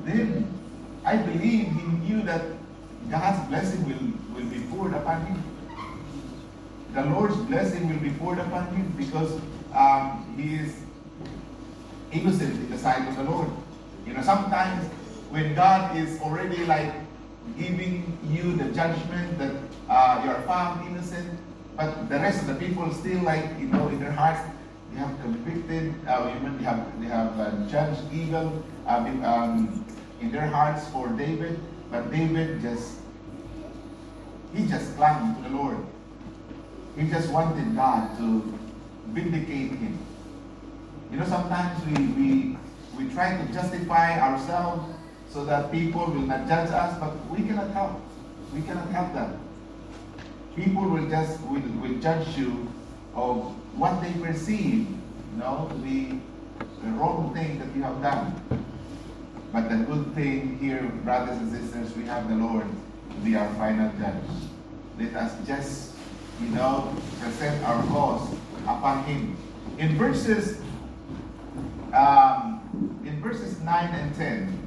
then 0.05 0.47
I 1.05 1.17
believe 1.17 1.67
he 1.67 1.83
knew 2.07 2.21
that 2.23 2.41
God's 3.09 3.47
blessing 3.49 3.83
will, 3.85 4.35
will 4.35 4.49
be 4.49 4.59
poured 4.71 4.93
upon 4.93 5.25
him. 5.25 5.43
The 6.93 7.05
Lord's 7.05 7.35
blessing 7.35 7.89
will 7.89 7.99
be 7.99 8.11
poured 8.17 8.39
upon 8.39 8.67
him 8.75 8.93
because 8.97 9.39
um, 9.73 10.33
he 10.37 10.55
is 10.55 10.75
innocent 12.11 12.53
in 12.53 12.69
the 12.69 12.77
sight 12.77 13.07
of 13.07 13.15
the 13.17 13.23
Lord. 13.23 13.49
You 14.05 14.13
know, 14.13 14.21
sometimes 14.21 14.87
when 15.29 15.55
God 15.55 15.97
is 15.97 16.21
already 16.21 16.63
like 16.65 16.93
giving 17.57 18.17
you 18.29 18.55
the 18.55 18.65
judgment 18.65 19.37
that 19.39 19.55
uh, 19.89 20.21
you 20.23 20.31
are 20.31 20.41
found 20.43 20.87
innocent, 20.87 21.39
but 21.75 22.07
the 22.07 22.19
rest 22.19 22.41
of 22.41 22.47
the 22.47 22.55
people 22.55 22.91
still 22.93 23.21
like, 23.23 23.43
you 23.59 23.67
know, 23.67 23.87
in 23.89 23.99
their 23.99 24.11
hearts, 24.11 24.41
they 24.93 24.99
have 24.99 25.19
convicted 25.21 25.93
uh, 26.07 26.29
women, 26.33 26.57
they 26.57 26.63
have, 26.63 27.01
they 27.01 27.07
have 27.07 27.39
uh, 27.39 27.51
judged 27.67 28.01
evil 28.13 28.63
uh, 28.85 28.97
um, 29.23 29.85
in 30.21 30.31
their 30.31 30.45
hearts 30.47 30.87
for 30.89 31.07
David, 31.09 31.59
but 31.89 32.11
David 32.11 32.61
just, 32.61 32.99
he 34.53 34.67
just 34.67 34.95
clung 34.95 35.35
to 35.35 35.49
the 35.49 35.55
Lord. 35.55 35.77
He 36.95 37.07
just 37.07 37.31
wanted 37.31 37.75
God 37.75 38.15
to 38.17 38.53
vindicate 39.07 39.71
him. 39.71 39.97
You 41.11 41.17
know, 41.17 41.25
sometimes 41.25 41.83
we, 41.85 42.05
we, 42.07 42.57
we 42.97 43.13
try 43.13 43.35
to 43.35 43.53
justify 43.53 44.19
ourselves 44.19 44.93
so 45.29 45.43
that 45.45 45.71
people 45.71 46.05
will 46.05 46.21
not 46.21 46.47
judge 46.47 46.69
us, 46.69 46.99
but 46.99 47.13
we 47.31 47.47
cannot 47.47 47.71
help. 47.71 47.99
We 48.53 48.61
cannot 48.61 48.89
help 48.89 49.13
that. 49.15 49.35
People 50.55 50.83
will 50.83 51.09
just 51.09 51.41
will, 51.41 51.61
will 51.81 51.99
judge 51.99 52.37
you 52.37 52.71
of 53.15 53.55
what 53.75 54.01
they 54.01 54.13
perceive, 54.13 54.87
you 54.87 55.37
know, 55.37 55.67
to 55.69 55.75
be 55.75 56.19
the 56.83 56.89
wrong 56.91 57.33
thing 57.33 57.59
that 57.59 57.75
you 57.75 57.83
have 57.83 58.01
done. 58.01 58.65
But 59.51 59.69
the 59.69 59.77
good 59.77 60.13
thing 60.15 60.57
here, 60.59 60.81
brothers 61.03 61.37
and 61.37 61.51
sisters, 61.51 61.95
we 61.95 62.03
have 62.05 62.27
the 62.29 62.35
Lord 62.35 62.65
to 63.09 63.15
be 63.17 63.35
our 63.35 63.51
final 63.55 63.91
judge. 63.99 64.23
Let 64.99 65.15
us 65.15 65.47
just, 65.47 65.93
you 66.41 66.49
know, 66.49 66.93
present 67.21 67.63
our 67.63 67.83
cause 67.87 68.33
upon 68.63 69.03
Him. 69.05 69.37
In 69.77 69.97
verses, 69.97 70.61
um, 71.93 72.61
in 73.05 73.19
verses 73.21 73.59
9 73.61 73.93
and 73.93 74.15
10, 74.15 74.59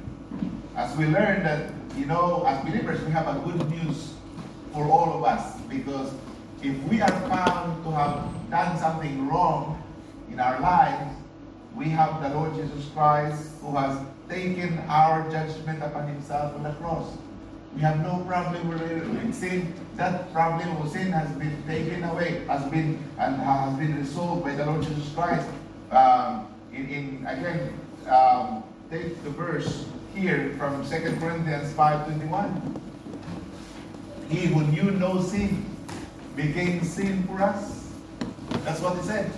as 0.75 0.95
we 0.97 1.05
learn 1.05 1.43
that, 1.43 1.71
you 1.97 2.05
know, 2.05 2.43
as 2.45 2.63
believers, 2.63 3.01
we 3.03 3.11
have 3.11 3.27
a 3.27 3.39
good 3.39 3.69
news 3.69 4.13
for 4.73 4.85
all 4.85 5.17
of 5.17 5.23
us 5.23 5.59
because 5.61 6.13
if 6.67 6.83
we 6.83 7.01
are 7.01 7.19
found 7.29 7.83
to 7.85 7.91
have 7.91 8.49
done 8.49 8.77
something 8.77 9.27
wrong 9.29 9.81
in 10.29 10.39
our 10.39 10.59
lives, 10.59 11.15
we 11.75 11.85
have 11.85 12.21
the 12.21 12.29
Lord 12.29 12.55
Jesus 12.55 12.89
Christ 12.93 13.51
who 13.61 13.75
has 13.77 13.97
taken 14.27 14.77
our 14.89 15.29
judgment 15.31 15.81
upon 15.81 16.07
himself 16.07 16.55
on 16.55 16.63
the 16.63 16.73
cross. 16.73 17.15
We 17.73 17.81
have 17.81 18.01
no 18.01 18.19
problem 18.27 18.67
with 18.67 19.33
sin. 19.33 19.73
That 19.95 20.33
problem 20.33 20.75
of 20.77 20.91
sin 20.91 21.11
has 21.11 21.29
been 21.37 21.55
taken 21.67 22.03
away, 22.03 22.43
has 22.47 22.69
been 22.69 22.99
and 23.17 23.35
has 23.37 23.77
been 23.77 23.95
resolved 23.97 24.43
by 24.43 24.55
the 24.55 24.65
Lord 24.65 24.83
Jesus 24.83 25.13
Christ. 25.13 25.47
Um, 25.91 26.47
in, 26.73 26.89
in 26.89 27.25
again, 27.27 27.79
um, 28.09 28.63
take 28.89 29.23
the 29.23 29.29
verse 29.29 29.85
here 30.13 30.55
from 30.57 30.83
2 30.83 31.17
Corinthians 31.19 31.71
5:21. 31.73 32.81
He 34.29 34.47
who 34.47 34.63
knew 34.63 34.91
no 34.91 35.21
sin 35.21 35.76
became 36.37 36.83
sin 36.83 37.27
for 37.27 37.41
us. 37.41 37.91
That's 38.63 38.79
what 38.79 38.95
he 38.95 39.03
said. 39.03 39.29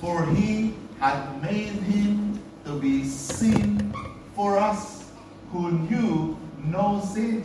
For 0.00 0.26
he 0.26 0.74
had 1.00 1.42
made 1.42 1.72
him 1.90 2.40
to 2.64 2.78
be 2.78 3.04
sin 3.04 3.92
for 4.36 4.58
us 4.58 5.10
who 5.50 5.70
knew 5.72 6.36
no 6.64 7.02
sin, 7.04 7.42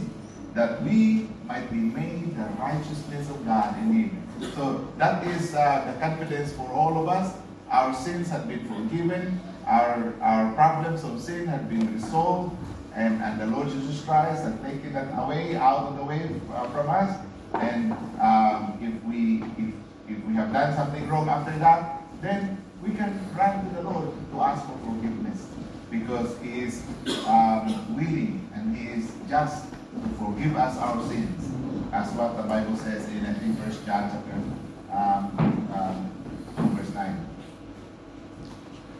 that 0.54 0.82
we 0.84 1.28
might 1.46 1.70
be 1.70 1.78
made 1.78 2.36
the 2.36 2.44
righteousness 2.60 3.30
of 3.30 3.46
God 3.46 3.78
in 3.80 3.94
Him. 3.94 4.28
So 4.56 4.88
that 4.98 5.26
is 5.28 5.54
uh, 5.56 5.92
the 5.92 6.00
confidence 6.00 6.54
for 6.54 6.70
all 6.72 7.02
of 7.02 7.10
us. 7.10 7.36
Our 7.70 7.94
sins 7.94 8.30
have 8.30 8.48
been 8.48 8.66
forgiven. 8.66 9.40
Our, 9.66 10.14
our 10.22 10.54
problems 10.54 11.04
of 11.04 11.22
sin 11.22 11.48
have 11.48 11.70
been 11.70 11.94
resolved. 11.94 12.56
And, 12.96 13.22
and 13.22 13.40
the 13.40 13.48
Lord 13.48 13.70
Jesus 13.70 14.04
Christ 14.04 14.44
has 14.44 14.60
taken 14.62 14.94
that 14.94 15.12
away, 15.20 15.56
out 15.56 15.88
of 15.88 15.98
the 15.98 16.04
way 16.04 16.30
uh, 16.54 16.70
from 16.70 16.90
us. 16.90 17.20
And 17.54 17.94
um, 18.22 18.78
if, 18.82 19.04
we, 19.06 19.44
if, 19.64 19.74
if 20.10 20.26
we 20.26 20.34
have 20.36 20.54
done 20.54 20.76
something 20.76 21.08
wrong 21.08 21.30
after 21.30 21.58
that, 21.60 22.04
then 22.22 22.64
we 22.82 22.92
can 22.92 23.20
run 23.38 23.68
to 23.68 23.76
the 23.76 23.82
Lord 23.84 24.10
to 24.32 24.42
ask 24.42 24.66
for 24.66 24.78
forgiveness. 24.86 25.48
Because 25.90 26.38
He 26.42 26.62
is 26.62 26.84
um, 27.28 27.96
willing 27.96 28.50
and 28.54 28.76
He 28.76 28.90
is 28.90 29.12
just 29.30 29.72
to 29.72 30.10
forgive 30.20 30.56
us 30.56 30.78
our 30.78 31.02
sins. 31.08 31.52
As 31.94 32.12
what 32.14 32.36
the 32.36 32.44
Bible 32.44 32.76
says 32.78 33.08
in, 33.10 33.26
I 33.26 33.34
think, 33.34 33.58
First 33.60 33.86
John 33.86 34.12
chapter 34.12 34.68
um, 34.92 35.70
um, 35.74 36.76
verse 36.76 36.94
9. 36.94 37.28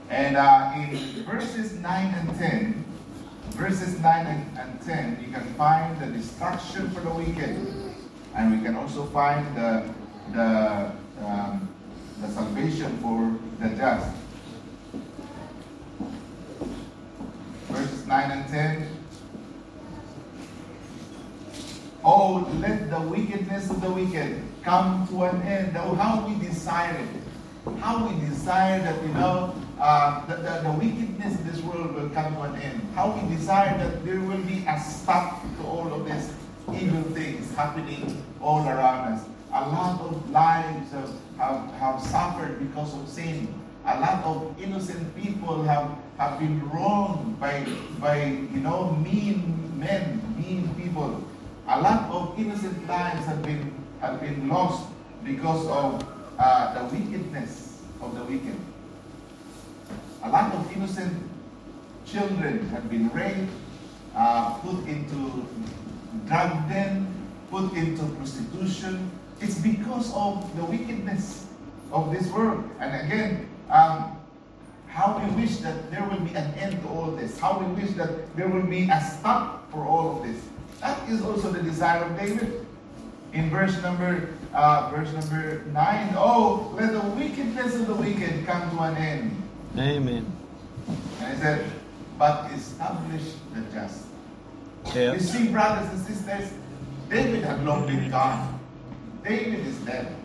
And 0.10 0.38
uh, 0.38 0.72
in 0.76 1.24
verses 1.26 1.74
9 1.74 2.14
and 2.14 2.38
10, 2.38 2.86
verses 3.52 4.00
9 4.00 4.26
and, 4.58 4.82
10, 4.82 5.24
you 5.26 5.34
can 5.34 5.44
find 5.56 6.00
the 6.00 6.06
destruction 6.18 6.90
for 6.92 7.02
the 7.02 7.10
wicked. 7.10 7.96
And 8.38 8.52
we 8.52 8.64
can 8.64 8.76
also 8.76 9.06
find 9.08 9.44
the, 9.58 9.90
the, 10.32 10.92
um, 11.26 11.68
the 12.22 12.28
salvation 12.28 12.96
for 13.00 13.36
the 13.60 13.76
just. 13.76 14.16
Verses 17.68 18.06
9 18.06 18.32
and 18.32 18.48
10. 18.48 18.90
Oh, 22.04 22.48
let 22.60 22.92
the 22.92 23.02
wickedness 23.02 23.72
of 23.72 23.82
the 23.82 23.90
wicked 23.90 24.44
come 24.62 25.08
to 25.08 25.24
an 25.24 25.42
end. 25.42 25.76
How 25.76 26.28
we 26.28 26.36
desire 26.46 26.96
it. 26.96 27.80
How 27.80 28.08
we 28.08 28.20
desire 28.28 28.80
that, 28.84 29.02
you 29.02 29.14
know, 29.16 29.56
uh, 29.80 30.26
the, 30.28 30.36
the, 30.36 30.72
wickedness 30.74 31.40
in 31.40 31.48
this 31.48 31.60
world 31.62 31.96
will 31.96 32.10
come 32.10 32.36
to 32.36 32.42
an 32.44 32.56
end. 32.62 32.82
How 32.94 33.12
we 33.12 33.36
desire 33.36 33.78
that 33.78 34.06
there 34.06 34.20
will 34.20 34.42
be 34.44 34.64
a 34.68 34.80
stop 34.80 35.42
to 35.42 35.68
all 35.68 35.92
of 35.94 36.06
these 36.06 36.32
evil 36.74 37.04
things 37.14 37.54
happening 37.56 38.24
all 38.42 38.68
around 38.68 39.14
us. 39.14 39.26
A 39.54 39.70
lot 39.70 40.02
of 40.02 40.30
lives 40.32 40.92
have, 40.92 41.12
have, 41.38 41.72
have 41.80 42.02
suffered 42.02 42.60
because 42.60 42.94
of 42.94 43.08
sin. 43.08 43.54
A 43.86 44.00
lot 44.00 44.24
of 44.26 44.62
innocent 44.62 45.16
people 45.16 45.64
have, 45.64 45.90
have 46.18 46.40
been 46.40 46.68
wronged 46.70 47.40
by, 47.40 47.66
by, 48.00 48.26
you 48.26 48.60
know, 48.60 48.92
mean 49.04 49.80
men, 49.80 50.22
mean 50.38 50.68
people. 50.76 51.24
A 51.68 51.82
lot 51.82 52.10
of 52.12 52.38
innocent 52.38 52.88
lives 52.88 53.26
have 53.26 53.42
been, 53.44 53.74
have 54.02 54.20
been 54.20 54.50
lost 54.50 54.88
because 55.24 55.66
of 55.68 56.06
uh, 56.38 56.74
the 56.74 56.96
wickedness 56.96 57.82
of 58.02 58.14
the 58.16 58.24
wicked. 58.26 58.56
A 60.24 60.30
lot 60.30 60.54
of 60.54 60.72
innocent 60.76 61.24
children 62.06 62.68
have 62.70 62.90
been 62.90 63.10
raped, 63.10 63.52
uh, 64.16 64.54
put 64.56 64.86
into 64.88 65.48
drug 66.28 66.70
den, 66.70 67.08
put 67.50 67.74
into 67.74 68.04
prostitution. 68.16 69.12
It's 69.42 69.60
because 69.60 70.14
of 70.14 70.56
the 70.56 70.66
wickedness 70.66 71.46
of 71.92 72.12
this 72.12 72.28
world. 72.32 72.70
And 72.80 73.06
again, 73.06 73.50
um, 73.70 74.18
how 74.88 75.20
we 75.20 75.42
wish 75.42 75.58
that 75.58 75.92
there 75.92 76.04
will 76.10 76.20
be 76.20 76.34
an 76.34 76.54
end 76.56 76.82
to 76.82 76.90
all 76.90 77.12
this. 77.12 77.40
How 77.40 77.60
we 77.60 77.66
wish 77.82 77.92
that 77.92 78.36
there 78.36 78.48
will 78.48 78.66
be 78.66 78.90
a 78.90 79.00
stop 79.02 79.70
for 79.72 79.86
all 79.86 80.18
of 80.18 80.24
this. 80.26 80.42
That 80.82 81.08
is 81.10 81.22
also 81.22 81.52
the 81.52 81.62
desire 81.62 82.04
of 82.04 82.18
David. 82.18 82.66
In 83.34 83.50
verse 83.50 83.80
number 83.84 84.30
uh, 84.54 84.90
verse 84.90 85.14
number 85.14 85.62
nine, 85.72 86.14
oh, 86.18 86.74
let 86.76 86.94
the 86.94 87.02
wickedness 87.12 87.76
of 87.76 87.88
the 87.88 87.94
wicked 87.94 88.46
come 88.48 88.70
to 88.72 88.84
an 88.84 88.98
end. 88.98 89.44
Amen. 89.78 90.26
And 91.20 91.34
he 91.34 91.40
said, 91.40 91.70
but 92.18 92.52
establish 92.52 93.34
the 93.54 93.62
just. 93.72 94.07
Yeah. 94.96 95.14
You 95.14 95.20
see, 95.20 95.48
brothers 95.50 95.90
and 95.90 96.06
sisters, 96.06 96.52
David 97.10 97.44
had 97.44 97.64
long 97.66 97.88
been 97.88 98.10
gone. 98.10 98.60
David 99.24 99.66
is 99.66 99.78
dead. 99.80 100.16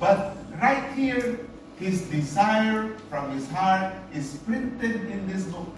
But 0.00 0.36
right 0.60 0.92
here, 0.92 1.40
his 1.78 2.02
desire 2.02 2.96
from 3.10 3.30
his 3.32 3.48
heart 3.50 3.94
is 4.12 4.38
printed 4.46 5.10
in 5.10 5.26
this 5.28 5.44
book. 5.44 5.68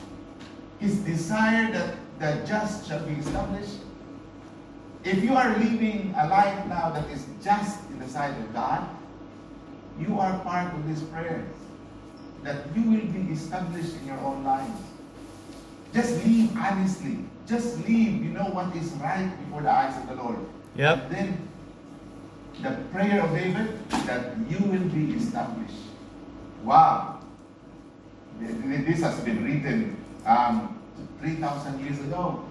His 0.78 0.96
desire 0.98 1.70
that 1.72 1.96
the 2.18 2.46
just 2.46 2.88
shall 2.88 3.04
be 3.06 3.14
established. 3.14 3.76
If 5.04 5.22
you 5.24 5.34
are 5.34 5.56
living 5.56 6.14
a 6.16 6.28
life 6.28 6.66
now 6.66 6.90
that 6.90 7.08
is 7.10 7.26
just 7.42 7.80
in 7.90 7.98
the 7.98 8.08
sight 8.08 8.38
of 8.38 8.52
God, 8.52 8.86
you 9.98 10.18
are 10.18 10.38
part 10.40 10.72
of 10.74 10.88
this 10.88 11.02
prayer 11.08 11.44
that 12.42 12.64
you 12.74 12.82
will 12.82 13.06
be 13.12 13.32
established 13.32 13.94
in 13.96 14.06
your 14.06 14.18
own 14.20 14.44
lives. 14.44 14.80
Just 15.92 16.24
live 16.24 16.56
honestly. 16.56 17.18
Just 17.50 17.78
live, 17.78 17.88
you 17.88 18.30
know 18.30 18.44
what 18.44 18.76
is 18.76 18.92
right 19.02 19.28
before 19.44 19.62
the 19.62 19.72
eyes 19.72 19.96
of 20.00 20.08
the 20.08 20.22
Lord. 20.22 20.38
Yep. 20.76 20.98
And 21.02 21.10
then 21.10 21.48
the 22.62 22.70
prayer 22.92 23.24
of 23.24 23.34
David 23.34 23.90
that 24.06 24.36
you 24.48 24.58
will 24.58 24.88
be 24.90 25.16
established. 25.16 25.82
Wow. 26.62 27.18
This 28.38 29.02
has 29.02 29.18
been 29.24 29.42
written 29.44 29.96
um, 30.24 30.80
3,000 31.18 31.84
years 31.84 31.98
ago. 31.98 32.44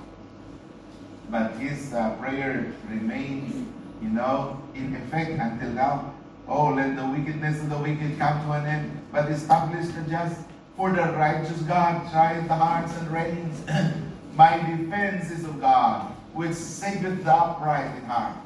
But 1.31 1.53
his 1.53 1.93
uh, 1.93 2.17
prayer 2.19 2.73
remains, 2.89 3.55
you 4.01 4.09
know, 4.09 4.61
in 4.75 4.93
effect 4.97 5.31
until 5.31 5.69
now. 5.69 6.13
Oh, 6.45 6.73
let 6.73 6.97
the 6.97 7.07
wickedness 7.07 7.61
of 7.61 7.69
the 7.69 7.77
wicked 7.77 8.19
come 8.19 8.43
to 8.43 8.51
an 8.51 8.65
end, 8.65 9.07
but 9.13 9.31
establish 9.31 9.87
the 9.95 10.01
just. 10.09 10.41
For 10.75 10.91
the 10.91 11.03
righteous 11.13 11.61
God 11.61 12.09
trieth 12.11 12.49
the 12.49 12.55
hearts 12.55 12.97
and 12.97 13.11
reins. 13.11 14.03
My 14.39 14.55
defense 14.55 15.31
is 15.31 15.43
of 15.43 15.59
God, 15.59 16.13
which 16.33 16.53
saveth 16.53 17.25
the 17.25 17.33
upright 17.33 17.93
in 17.97 18.05
heart. 18.05 18.37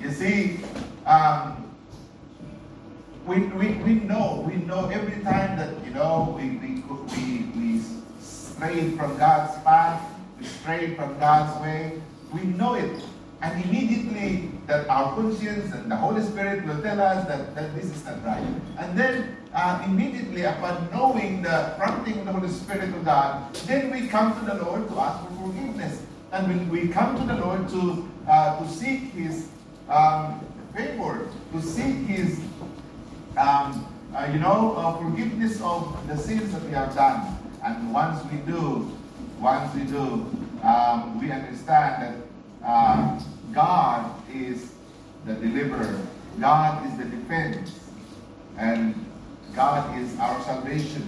You 0.00 0.10
see, 0.10 0.60
um, 1.04 1.70
we, 3.26 3.40
we, 3.48 3.74
we 3.84 3.94
know, 3.96 4.46
we 4.48 4.56
know 4.64 4.88
every 4.88 5.22
time 5.22 5.58
that, 5.58 5.84
you 5.84 5.90
know, 5.90 6.34
we, 6.34 6.52
we, 6.56 6.80
we, 6.88 7.44
we 7.54 7.82
stray 8.18 8.92
from 8.92 9.18
God's 9.18 9.62
path, 9.62 10.02
we 10.40 10.46
stray 10.46 10.94
from 10.94 11.18
God's 11.18 11.60
way, 11.60 12.00
we 12.32 12.44
know 12.44 12.72
it. 12.72 13.02
And 13.42 13.62
immediately 13.66 14.50
that 14.68 14.88
our 14.88 15.14
conscience 15.14 15.70
and 15.74 15.90
the 15.90 15.96
Holy 15.96 16.22
Spirit 16.22 16.64
will 16.64 16.80
tell 16.80 16.98
us 16.98 17.28
that, 17.28 17.54
that 17.54 17.74
this 17.74 17.84
is 17.84 18.06
not 18.06 18.24
right. 18.24 18.42
And 18.78 18.98
then 18.98 19.36
uh, 19.54 19.82
immediately 19.86 20.42
upon 20.42 20.88
knowing 20.90 21.42
the 21.42 21.74
prompting 21.78 22.18
of 22.18 22.26
the 22.26 22.32
Holy 22.32 22.48
Spirit 22.48 22.90
of 22.90 23.04
God, 23.04 23.54
then 23.66 23.90
we 23.90 24.08
come 24.08 24.38
to 24.38 24.44
the 24.44 24.62
Lord 24.62 24.88
to 24.88 24.98
ask 25.00 25.26
for 25.26 25.46
forgiveness. 25.46 26.02
And 26.32 26.48
when 26.48 26.68
we 26.68 26.88
come 26.88 27.16
to 27.16 27.24
the 27.24 27.40
Lord 27.40 27.68
to, 27.70 28.08
uh, 28.28 28.58
to 28.58 28.68
seek 28.68 29.12
His 29.12 29.48
um, 29.88 30.44
favor, 30.74 31.28
to 31.52 31.62
seek 31.62 31.96
His, 32.06 32.38
um, 33.36 33.86
uh, 34.14 34.28
you 34.32 34.38
know, 34.38 34.74
uh, 34.76 34.98
forgiveness 34.98 35.60
of 35.62 36.06
the 36.08 36.16
sins 36.16 36.52
that 36.52 36.62
we 36.64 36.72
have 36.72 36.94
done. 36.94 37.36
And 37.64 37.92
once 37.92 38.22
we 38.30 38.38
do, 38.38 38.90
once 39.40 39.74
we 39.74 39.84
do, 39.84 40.26
um, 40.62 41.20
we 41.20 41.32
understand 41.32 42.02
that 42.02 42.66
uh, 42.66 43.20
God 43.52 44.14
is 44.32 44.72
the 45.24 45.34
deliverer. 45.34 46.00
God 46.40 46.86
is 46.86 46.98
the 46.98 47.04
defense. 47.04 47.78
And 48.56 48.94
God 49.58 49.98
is 49.98 50.16
our 50.20 50.40
salvation. 50.42 51.02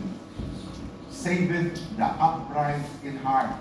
Saveth 1.12 1.78
the 1.96 2.04
upright 2.04 2.82
in 3.04 3.16
heart. 3.18 3.54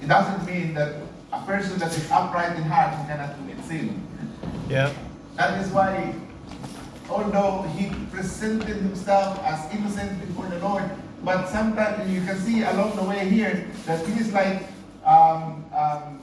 It 0.00 0.08
doesn't 0.08 0.46
mean 0.46 0.72
that 0.72 1.02
a 1.30 1.44
person 1.44 1.78
that 1.80 1.92
is 1.92 2.10
upright 2.10 2.56
in 2.56 2.62
heart 2.62 2.96
cannot 3.06 3.36
commit 3.36 3.62
sin. 3.66 4.00
Yeah. 4.70 4.90
That 5.36 5.60
is 5.60 5.68
why, 5.70 6.14
although 7.10 7.68
he 7.76 7.92
presented 8.10 8.80
himself 8.88 9.38
as 9.44 9.70
innocent 9.70 10.18
before 10.26 10.48
the 10.48 10.58
Lord, 10.60 10.88
but 11.22 11.46
sometimes 11.48 12.10
you 12.10 12.24
can 12.24 12.40
see 12.40 12.62
along 12.62 12.96
the 12.96 13.04
way 13.04 13.28
here 13.28 13.68
that 13.84 14.00
he 14.06 14.18
is 14.18 14.32
like 14.32 14.64
um, 15.04 15.62
um, 15.76 16.22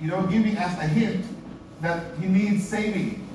you 0.00 0.06
know, 0.06 0.22
giving 0.28 0.56
us 0.56 0.78
a 0.78 0.86
hint 0.86 1.26
that 1.80 2.14
he 2.20 2.26
needs 2.26 2.62
saving. 2.68 3.26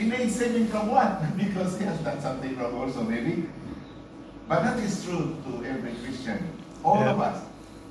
He 0.00 0.08
needs 0.08 0.34
saving 0.34 0.68
from 0.68 0.88
what? 0.88 1.20
because 1.36 1.78
he 1.78 1.84
has 1.84 1.98
done 2.00 2.18
something 2.22 2.56
wrong 2.56 2.72
also, 2.74 3.02
maybe. 3.02 3.44
But 4.48 4.64
that 4.64 4.78
is 4.80 5.04
true 5.04 5.36
to 5.44 5.64
every 5.66 5.92
Christian. 6.02 6.40
All 6.82 6.96
yeah. 6.96 7.10
of 7.10 7.20
us. 7.20 7.44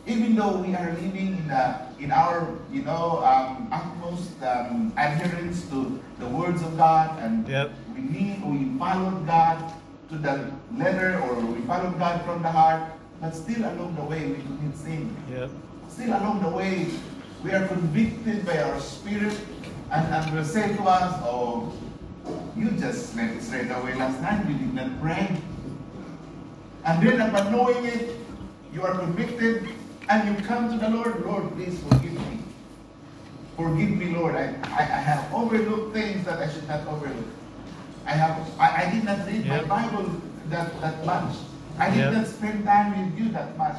Even 0.08 0.36
though 0.36 0.58
we 0.58 0.74
are 0.74 0.90
living 0.94 1.38
in, 1.38 1.50
a, 1.52 1.94
in 2.00 2.12
our, 2.12 2.50
you 2.72 2.82
know, 2.82 3.22
um, 3.24 3.70
utmost 3.72 4.42
um, 4.42 4.92
adherence 4.98 5.70
to 5.70 6.02
the 6.18 6.26
words 6.26 6.64
of 6.64 6.76
God, 6.78 7.22
and 7.22 7.48
yep. 7.48 7.70
we 7.94 8.02
need, 8.02 8.44
we 8.44 8.76
follow 8.80 9.12
God 9.30 9.72
to 10.10 10.18
the 10.18 10.52
letter, 10.76 11.22
or 11.22 11.36
we 11.46 11.62
follow 11.68 11.92
God 11.92 12.26
from 12.26 12.42
the 12.42 12.50
heart, 12.50 12.90
but 13.22 13.36
still 13.36 13.62
along 13.62 13.96
the 13.96 14.04
way 14.04 14.26
we 14.26 14.42
commit 14.42 14.76
sin. 14.76 15.16
Yep. 15.30 15.52
Still 15.90 16.10
along 16.10 16.42
the 16.42 16.50
way, 16.50 16.88
we 17.44 17.52
are 17.52 17.68
convicted 17.68 18.48
by 18.48 18.58
our 18.64 18.80
spirit 18.80 19.38
and, 19.92 20.12
and 20.12 20.36
will 20.36 20.44
say 20.44 20.76
to 20.76 20.84
us, 20.84 21.14
Oh, 21.24 21.72
you 22.60 22.72
just 22.72 23.14
slept 23.14 23.42
straight 23.42 23.72
away 23.72 23.94
last 23.96 24.22
night, 24.22 24.46
you 24.48 24.56
did 24.56 24.74
not 24.74 25.02
pray. 25.02 25.36
And 26.86 27.02
then 27.08 27.22
upon 27.22 27.52
knowing 27.52 27.86
it, 27.86 28.18
you 28.74 28.82
are 28.84 28.98
convicted 28.98 29.68
and 30.10 30.28
you 30.38 30.44
come 30.46 30.70
to 30.72 30.78
the 30.78 30.90
Lord, 30.90 31.24
Lord, 31.26 31.52
please 31.56 31.80
forgive 31.84 32.14
me. 32.14 32.40
Forgive 33.56 33.92
me, 33.92 34.16
Lord. 34.16 34.36
I, 34.36 34.56
I, 34.64 34.80
I 34.82 35.02
have 35.10 35.34
overlooked 35.34 35.94
things 35.94 36.26
that 36.26 36.40
I 36.40 36.50
should 36.52 36.68
not 36.68 36.88
overlook. 36.88 37.26
I 38.06 38.12
have 38.12 38.36
I, 38.60 38.86
I 38.88 38.92
did 38.92 39.04
not 39.04 39.28
read 39.28 39.46
Yep. 39.46 39.68
my 39.68 39.82
Bible 39.84 40.10
that, 40.48 40.80
that 40.82 41.06
much. 41.06 41.36
I 41.78 41.90
did 41.90 41.98
Yep. 42.00 42.14
not 42.14 42.28
spend 42.28 42.66
time 42.66 42.90
with 43.12 43.20
you 43.20 43.32
that 43.34 43.58
much. 43.58 43.76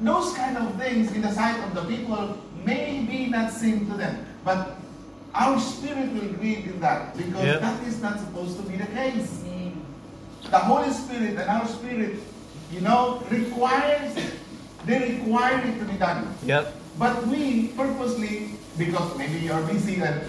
Those 0.00 0.32
kind 0.34 0.56
of 0.56 0.74
things 0.80 1.12
in 1.12 1.20
the 1.22 1.30
sight 1.32 1.58
of 1.62 1.74
the 1.74 1.84
people 1.84 2.38
may 2.64 3.04
be 3.08 3.26
not 3.26 3.52
sin 3.52 3.86
to 3.90 3.96
them. 3.96 4.24
But 4.44 4.79
our 5.34 5.58
spirit 5.60 6.12
will 6.12 6.32
grieve 6.34 6.66
in 6.66 6.80
that 6.80 7.16
because 7.16 7.44
Yep. 7.44 7.60
that 7.60 7.82
is 7.86 8.02
not 8.02 8.18
supposed 8.18 8.56
to 8.56 8.62
be 8.64 8.76
the 8.76 8.86
case. 8.86 9.42
The 10.50 10.58
Holy 10.58 10.90
Spirit 10.90 11.38
and 11.38 11.48
our 11.48 11.66
spirit, 11.68 12.16
you 12.72 12.80
know, 12.80 13.22
requires 13.30 14.16
it. 14.16 14.34
They 14.86 15.20
require 15.20 15.60
it 15.60 15.78
to 15.78 15.84
be 15.84 15.94
done. 15.94 16.26
Yep. 16.44 16.74
But 16.98 17.26
we 17.28 17.68
purposely, 17.76 18.50
because 18.76 19.16
maybe 19.16 19.38
you're 19.38 19.62
busy 19.62 20.00
and 20.02 20.20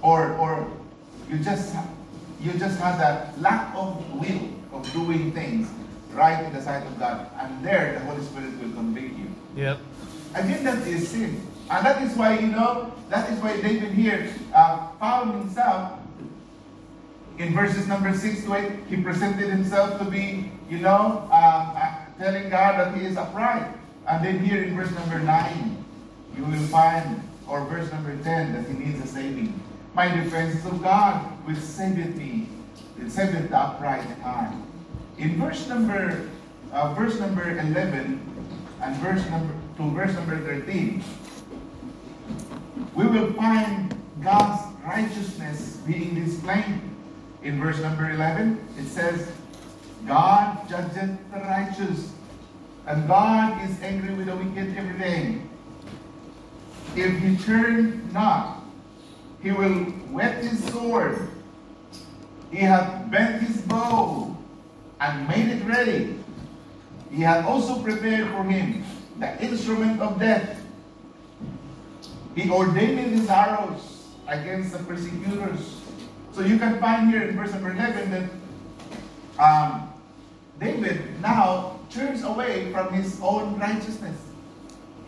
or 0.00 0.32
or 0.38 0.70
you 1.28 1.38
just 1.38 1.74
you 2.40 2.52
just 2.52 2.78
have 2.80 2.98
that 2.98 3.38
lack 3.40 3.74
of 3.76 3.98
will 4.14 4.48
of 4.72 4.90
doing 4.92 5.32
things 5.32 5.68
right 6.14 6.42
in 6.44 6.52
the 6.54 6.62
sight 6.62 6.86
of 6.86 6.98
God, 6.98 7.28
and 7.38 7.64
there 7.64 7.98
the 7.98 8.00
Holy 8.06 8.22
Spirit 8.24 8.56
will 8.62 8.72
convict 8.72 9.18
you. 9.18 9.28
Yep. 9.56 9.78
Again, 10.34 10.64
that 10.64 10.86
is 10.86 11.08
sin. 11.08 11.40
And 11.68 11.84
that 11.84 12.02
is 12.02 12.16
why, 12.16 12.38
you 12.38 12.48
know, 12.48 12.92
that 13.08 13.30
is 13.30 13.40
why 13.40 13.60
David 13.60 13.92
here 13.92 14.32
uh, 14.54 14.88
found 15.00 15.32
himself 15.40 15.98
in 17.38 17.54
verses 17.54 17.86
number 17.86 18.14
6 18.14 18.44
to 18.44 18.54
8. 18.54 18.72
He 18.88 18.96
presented 19.02 19.48
himself 19.50 19.98
to 19.98 20.04
be, 20.04 20.50
you 20.70 20.78
know, 20.78 21.28
uh, 21.30 21.34
uh, 21.34 21.94
telling 22.18 22.48
God 22.50 22.78
that 22.78 22.96
he 22.96 23.04
is 23.04 23.16
upright. 23.16 23.66
And 24.08 24.24
then 24.24 24.44
here 24.44 24.62
in 24.62 24.76
verse 24.76 24.92
number 24.92 25.18
9, 25.18 25.84
you 26.36 26.44
will 26.44 26.66
find, 26.68 27.20
or 27.48 27.64
verse 27.64 27.90
number 27.90 28.16
10, 28.22 28.52
that 28.52 28.66
he 28.68 28.84
needs 28.84 29.02
a 29.02 29.06
saving. 29.06 29.60
My 29.94 30.08
defense 30.08 30.64
of 30.66 30.82
God, 30.82 31.22
which 31.46 31.58
saveth 31.58 32.14
me, 32.16 32.48
it 33.00 33.10
saveth 33.10 33.50
the 33.50 33.58
upright 33.58 34.06
man. 34.20 34.62
In 35.18 35.36
verse 35.40 35.66
number, 35.68 36.28
uh, 36.72 36.94
verse 36.94 37.18
number 37.18 37.58
11, 37.58 38.20
and 38.82 38.96
verse 38.96 39.28
number 39.30 39.54
to 39.76 39.90
verse 39.90 40.14
number 40.14 40.38
13, 40.38 41.02
we 42.96 43.06
will 43.06 43.32
find 43.34 43.94
God's 44.24 44.74
righteousness 44.84 45.76
being 45.86 46.14
displayed. 46.14 46.80
In 47.42 47.60
verse 47.60 47.78
number 47.80 48.10
11, 48.10 48.58
it 48.78 48.86
says, 48.86 49.30
God 50.06 50.68
judgeth 50.68 51.18
the 51.32 51.40
righteous, 51.40 52.12
and 52.86 53.06
God 53.06 53.62
is 53.68 53.80
angry 53.82 54.14
with 54.14 54.26
the 54.26 54.36
wicked 54.36 54.76
every 54.76 54.98
day. 54.98 55.38
If 56.96 57.18
he 57.18 57.36
turn 57.36 58.10
not, 58.12 58.64
he 59.42 59.52
will 59.52 59.84
whet 60.10 60.42
his 60.42 60.64
sword. 60.72 61.28
He 62.50 62.58
hath 62.58 63.10
bent 63.10 63.42
his 63.42 63.60
bow 63.62 64.34
and 65.00 65.28
made 65.28 65.48
it 65.48 65.64
ready. 65.66 66.18
He 67.10 67.20
hath 67.20 67.44
also 67.44 67.82
prepared 67.82 68.28
for 68.30 68.42
him 68.44 68.82
the 69.18 69.42
instrument 69.44 70.00
of 70.00 70.18
death. 70.18 70.62
He 72.36 72.50
ordained 72.50 73.18
his 73.18 73.30
arrows 73.30 74.04
against 74.28 74.72
the 74.72 74.78
persecutors. 74.80 75.80
So 76.32 76.42
you 76.42 76.58
can 76.58 76.78
find 76.78 77.10
here 77.10 77.22
in 77.22 77.34
verse 77.34 77.50
number 77.50 77.72
11 77.72 78.10
that 78.10 79.42
um, 79.42 79.90
David 80.60 81.18
now 81.22 81.80
turns 81.88 82.24
away 82.24 82.70
from 82.72 82.92
his 82.92 83.18
own 83.22 83.58
righteousness. 83.58 84.18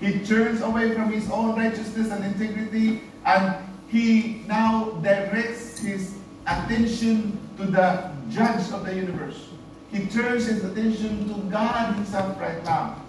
He 0.00 0.24
turns 0.24 0.62
away 0.62 0.94
from 0.94 1.12
his 1.12 1.30
own 1.30 1.54
righteousness 1.54 2.10
and 2.10 2.24
integrity, 2.24 3.02
and 3.26 3.56
he 3.88 4.44
now 4.46 4.92
directs 5.02 5.78
his 5.78 6.14
attention 6.46 7.38
to 7.58 7.66
the 7.66 8.10
judge 8.30 8.72
of 8.72 8.86
the 8.86 8.94
universe. 8.94 9.48
He 9.92 10.06
turns 10.06 10.46
his 10.46 10.64
attention 10.64 11.28
to 11.28 11.50
God 11.50 11.94
himself 11.94 12.40
right 12.40 12.64
now. 12.64 13.02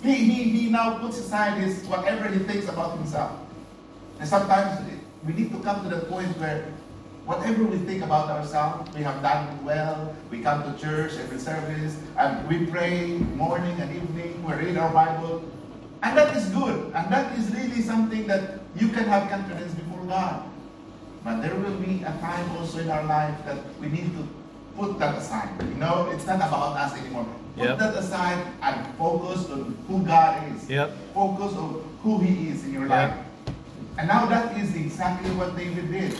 He, 0.00 0.14
he, 0.14 0.42
he 0.44 0.70
now 0.70 0.98
puts 0.98 1.18
aside 1.18 1.60
his 1.60 1.84
whatever 1.86 2.28
he 2.28 2.38
thinks 2.38 2.68
about 2.68 2.96
himself. 2.98 3.32
And 4.20 4.28
sometimes 4.28 4.80
we 5.26 5.32
need 5.32 5.50
to 5.52 5.60
come 5.60 5.88
to 5.88 5.94
the 5.94 6.02
point 6.06 6.28
where 6.38 6.64
whatever 7.24 7.64
we 7.64 7.78
think 7.78 8.02
about 8.02 8.30
ourselves, 8.30 8.88
we 8.96 9.02
have 9.02 9.20
done 9.22 9.62
well, 9.64 10.14
we 10.30 10.40
come 10.40 10.62
to 10.64 10.72
church 10.80 11.12
every 11.20 11.38
service, 11.38 11.96
and 12.16 12.48
we 12.48 12.66
pray 12.66 13.18
morning 13.36 13.78
and 13.80 13.94
evening, 13.94 14.42
we 14.44 14.52
read 14.54 14.76
our 14.78 14.90
Bible, 14.92 15.44
and 16.02 16.16
that 16.16 16.34
is 16.36 16.48
good. 16.50 16.90
And 16.94 17.12
that 17.12 17.38
is 17.38 17.50
really 17.54 17.82
something 17.82 18.26
that 18.26 18.60
you 18.76 18.88
can 18.88 19.04
have 19.04 19.28
confidence 19.28 19.74
before 19.74 20.04
God. 20.06 20.42
But 21.24 21.42
there 21.42 21.54
will 21.54 21.76
be 21.76 22.02
a 22.02 22.12
time 22.20 22.50
also 22.56 22.78
in 22.78 22.88
our 22.90 23.04
life 23.04 23.34
that 23.44 23.58
we 23.80 23.88
need 23.88 24.16
to 24.16 24.26
put 24.76 24.98
that 24.98 25.18
aside. 25.18 25.50
You 25.60 25.74
know, 25.74 26.08
it's 26.12 26.24
not 26.26 26.36
about 26.36 26.76
us 26.76 26.96
anymore. 26.96 27.26
Put 27.56 27.64
Yep. 27.74 27.78
that 27.78 27.94
aside 27.96 28.38
and 28.62 28.86
focus 28.96 29.50
on 29.50 29.76
who 29.88 30.02
God 30.06 30.38
is. 30.54 30.70
Yep. 30.70 30.92
Focus 31.12 31.52
on 31.58 31.82
who 32.02 32.18
He 32.20 32.50
is 32.50 32.64
in 32.64 32.72
your 32.72 32.86
Yep. 32.86 32.90
life. 32.90 33.14
And 33.98 34.06
now 34.06 34.26
that 34.26 34.56
is 34.56 34.76
exactly 34.76 35.30
what 35.32 35.56
David 35.56 35.90
did. 35.90 36.14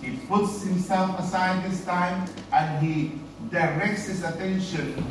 He 0.00 0.16
puts 0.28 0.62
himself 0.62 1.18
aside 1.18 1.68
this 1.68 1.84
time 1.84 2.28
and 2.52 2.86
he 2.86 3.18
directs 3.50 4.06
his 4.06 4.22
attention 4.22 5.04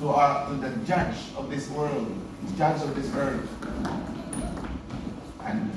to, 0.00 0.08
our, 0.08 0.48
to 0.48 0.54
the 0.56 0.74
judge 0.84 1.14
of 1.36 1.48
this 1.48 1.68
world, 1.70 2.12
judge 2.56 2.82
of 2.82 2.96
this 2.96 3.08
earth. 3.14 3.48
And 5.44 5.70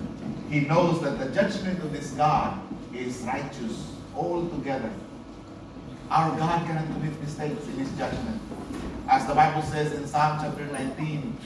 he 0.50 0.62
knows 0.62 1.00
that 1.02 1.20
the 1.20 1.30
judgment 1.30 1.78
of 1.84 1.94
this 1.94 2.12
God 2.14 2.60
is 2.92 3.20
righteous 3.22 3.94
altogether. 4.16 4.92
Our 6.10 6.36
God 6.40 6.66
cannot 6.66 6.88
commit 6.88 7.22
mistakes 7.22 7.64
in 7.68 7.74
his 7.74 7.92
judgment. 8.00 8.42
As 9.08 9.28
the 9.28 9.36
Bible 9.36 9.62
says 9.62 9.94
in 9.94 10.08
Psalm 10.08 10.40
chapter 10.42 10.66
19, 10.66 11.38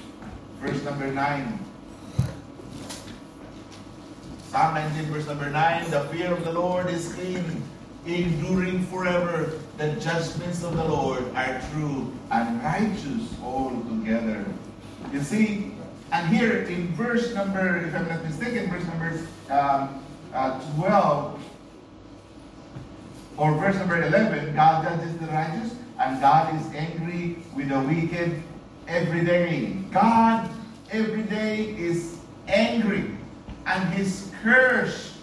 verse 0.61 0.81
number 0.83 1.11
9. 1.11 1.59
Psalm 4.55 4.75
19, 4.75 5.11
verse 5.11 5.27
number 5.27 5.49
9 5.49 5.91
The 5.91 6.05
fear 6.05 6.31
of 6.31 6.45
the 6.45 6.53
Lord 6.53 6.89
is 6.89 7.13
clean, 7.13 7.61
enduring 8.05 8.85
forever. 8.85 9.51
The 9.75 9.91
judgments 9.99 10.63
of 10.63 10.77
the 10.77 10.83
Lord 10.85 11.25
are 11.35 11.61
true 11.73 12.13
and 12.31 12.63
righteous 12.63 13.35
altogether. 13.43 14.45
You 15.11 15.21
see, 15.21 15.73
and 16.13 16.33
here 16.33 16.61
in 16.61 16.87
verse 16.95 17.35
number, 17.35 17.79
if 17.79 17.93
I'm 17.93 18.07
not 18.07 18.23
mistaken, 18.23 18.69
verse 18.69 18.85
number 18.85 19.27
um, 19.49 20.01
uh, 20.33 20.57
12 20.77 21.43
or 23.35 23.55
verse 23.55 23.75
number 23.75 24.03
11, 24.03 24.55
God 24.55 24.85
judges 24.85 25.17
the 25.17 25.27
righteous 25.27 25.75
and 25.99 26.21
God 26.21 26.55
is 26.55 26.73
angry 26.73 27.39
with 27.57 27.67
the 27.67 27.81
wicked 27.81 28.41
every 28.87 29.25
day. 29.25 29.73
God 29.91 30.49
every 30.93 31.23
day 31.23 31.75
is 31.77 32.15
angry 32.47 33.17
and 33.65 33.93
his 33.93 34.31
curse, 34.43 35.17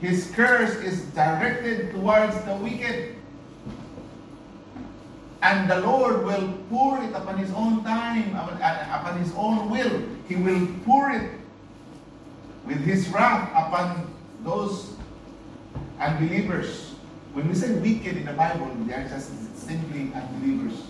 his 0.00 0.30
curse 0.32 0.76
is 0.76 1.02
directed 1.12 1.92
towards 1.92 2.38
the 2.44 2.54
wicked. 2.56 3.14
And 5.42 5.70
the 5.70 5.80
Lord 5.80 6.24
will 6.24 6.52
pour 6.68 7.02
it 7.02 7.14
upon 7.14 7.38
his 7.38 7.52
own 7.52 7.84
time, 7.84 8.34
upon 8.34 9.18
his 9.18 9.32
own 9.36 9.70
will. 9.70 10.02
He 10.28 10.36
will 10.36 10.66
pour 10.84 11.10
it 11.10 11.30
with 12.66 12.78
his 12.78 13.08
wrath 13.08 13.48
upon 13.50 14.12
those 14.42 14.94
unbelievers. 16.00 16.94
When 17.32 17.48
we 17.48 17.54
say 17.54 17.74
wicked 17.74 18.16
in 18.16 18.26
the 18.26 18.32
Bible, 18.32 18.74
they 18.86 18.94
are 18.94 19.08
just 19.08 19.30
simply 19.56 20.12
unbelievers. 20.14 20.82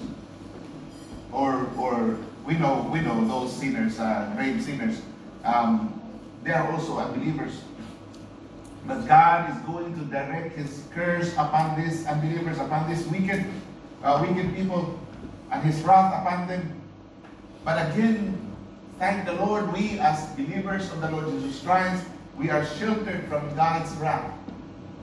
Or, 1.32 1.68
or 1.76 2.16
we 2.46 2.54
know 2.54 2.88
we 2.90 3.00
know 3.00 3.26
those 3.26 3.52
sinners, 3.52 3.98
uh, 3.98 4.32
grave 4.36 4.62
sinners. 4.62 5.02
Um, 5.44 6.00
they 6.46 6.52
are 6.52 6.70
also 6.72 6.98
unbelievers. 6.98 7.60
But 8.86 9.06
God 9.08 9.50
is 9.50 9.56
going 9.66 9.98
to 9.98 10.04
direct 10.04 10.56
His 10.56 10.84
curse 10.94 11.32
upon 11.32 11.74
these 11.82 12.06
unbelievers, 12.06 12.58
upon 12.58 12.88
these 12.88 13.04
wicked, 13.08 13.44
uh, 14.04 14.24
wicked 14.24 14.54
people, 14.54 14.96
and 15.50 15.62
His 15.64 15.82
wrath 15.82 16.14
upon 16.22 16.46
them. 16.46 16.80
But 17.64 17.90
again, 17.90 18.38
thank 19.00 19.26
the 19.26 19.32
Lord, 19.32 19.72
we 19.72 19.98
as 19.98 20.24
believers 20.36 20.90
of 20.92 21.00
the 21.00 21.10
Lord 21.10 21.28
Jesus 21.30 21.60
Christ, 21.64 22.06
we 22.38 22.48
are 22.50 22.64
sheltered 22.64 23.26
from 23.28 23.42
God's 23.56 23.90
wrath 23.96 24.32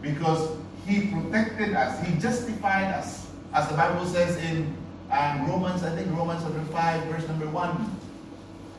because 0.02 0.56
He 0.88 1.12
protected 1.12 1.76
us, 1.76 2.00
He 2.08 2.18
justified 2.20 2.94
us, 2.94 3.28
as 3.54 3.68
the 3.68 3.76
Bible 3.76 4.06
says 4.06 4.38
in 4.38 4.74
and 5.12 5.48
Romans, 5.48 5.84
I 5.84 5.94
think 5.96 6.10
Romans 6.18 6.42
chapter 6.42 6.64
5, 6.72 7.04
verse 7.04 7.28
number 7.28 7.48
1. 7.48 8.00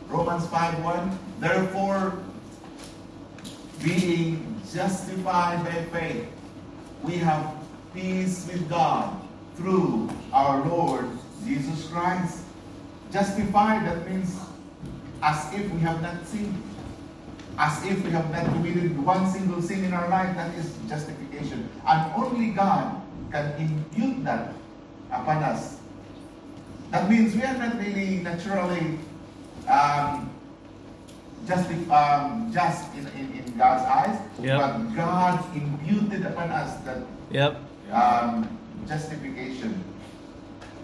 Romans 0.09 0.47
5 0.49 0.83
1. 0.83 1.19
Therefore, 1.39 2.24
being 3.85 4.61
justified 4.73 5.63
by 5.65 5.85
faith, 5.93 6.27
we 7.03 7.19
have 7.19 7.55
peace 7.95 8.47
with 8.51 8.69
God 8.69 9.15
through 9.57 10.11
our 10.33 10.65
Lord 10.67 11.07
Jesus 11.45 11.87
Christ. 11.89 12.45
Justified, 13.13 13.87
that 13.87 14.09
means 14.09 14.37
as 15.23 15.53
if 15.55 15.71
we 15.71 15.81
have 15.81 16.01
not 16.03 16.27
sinned. 16.27 16.61
As 17.57 17.85
if 17.87 18.03
we 18.05 18.11
have 18.11 18.29
not 18.33 18.45
committed 18.47 18.99
one 19.05 19.31
single 19.31 19.63
sin 19.63 19.85
in 19.85 19.93
our 19.95 20.09
life, 20.09 20.35
that 20.35 20.53
is 20.57 20.75
justification. 20.89 21.69
And 21.87 22.13
only 22.15 22.51
God 22.51 23.01
can 23.31 23.53
impute 23.61 24.25
that 24.25 24.53
upon 25.13 25.45
us. 25.45 25.79
That 26.91 27.09
means 27.09 27.35
we 27.35 27.43
are 27.43 27.57
not 27.57 27.79
really 27.79 28.19
naturally 28.19 28.99
um, 29.69 30.31
just, 31.47 31.71
um, 31.91 32.51
just 32.53 32.93
in, 32.95 33.07
in, 33.19 33.39
in 33.39 33.44
God's 33.57 33.85
eyes, 33.85 34.19
Yep. 34.41 34.59
but 34.61 34.97
God 34.97 35.45
imputed 35.55 36.27
upon 36.27 36.51
us 36.51 36.75
that 36.85 36.99
Yep. 37.31 37.57
um, 37.93 38.49
justification. 38.89 39.83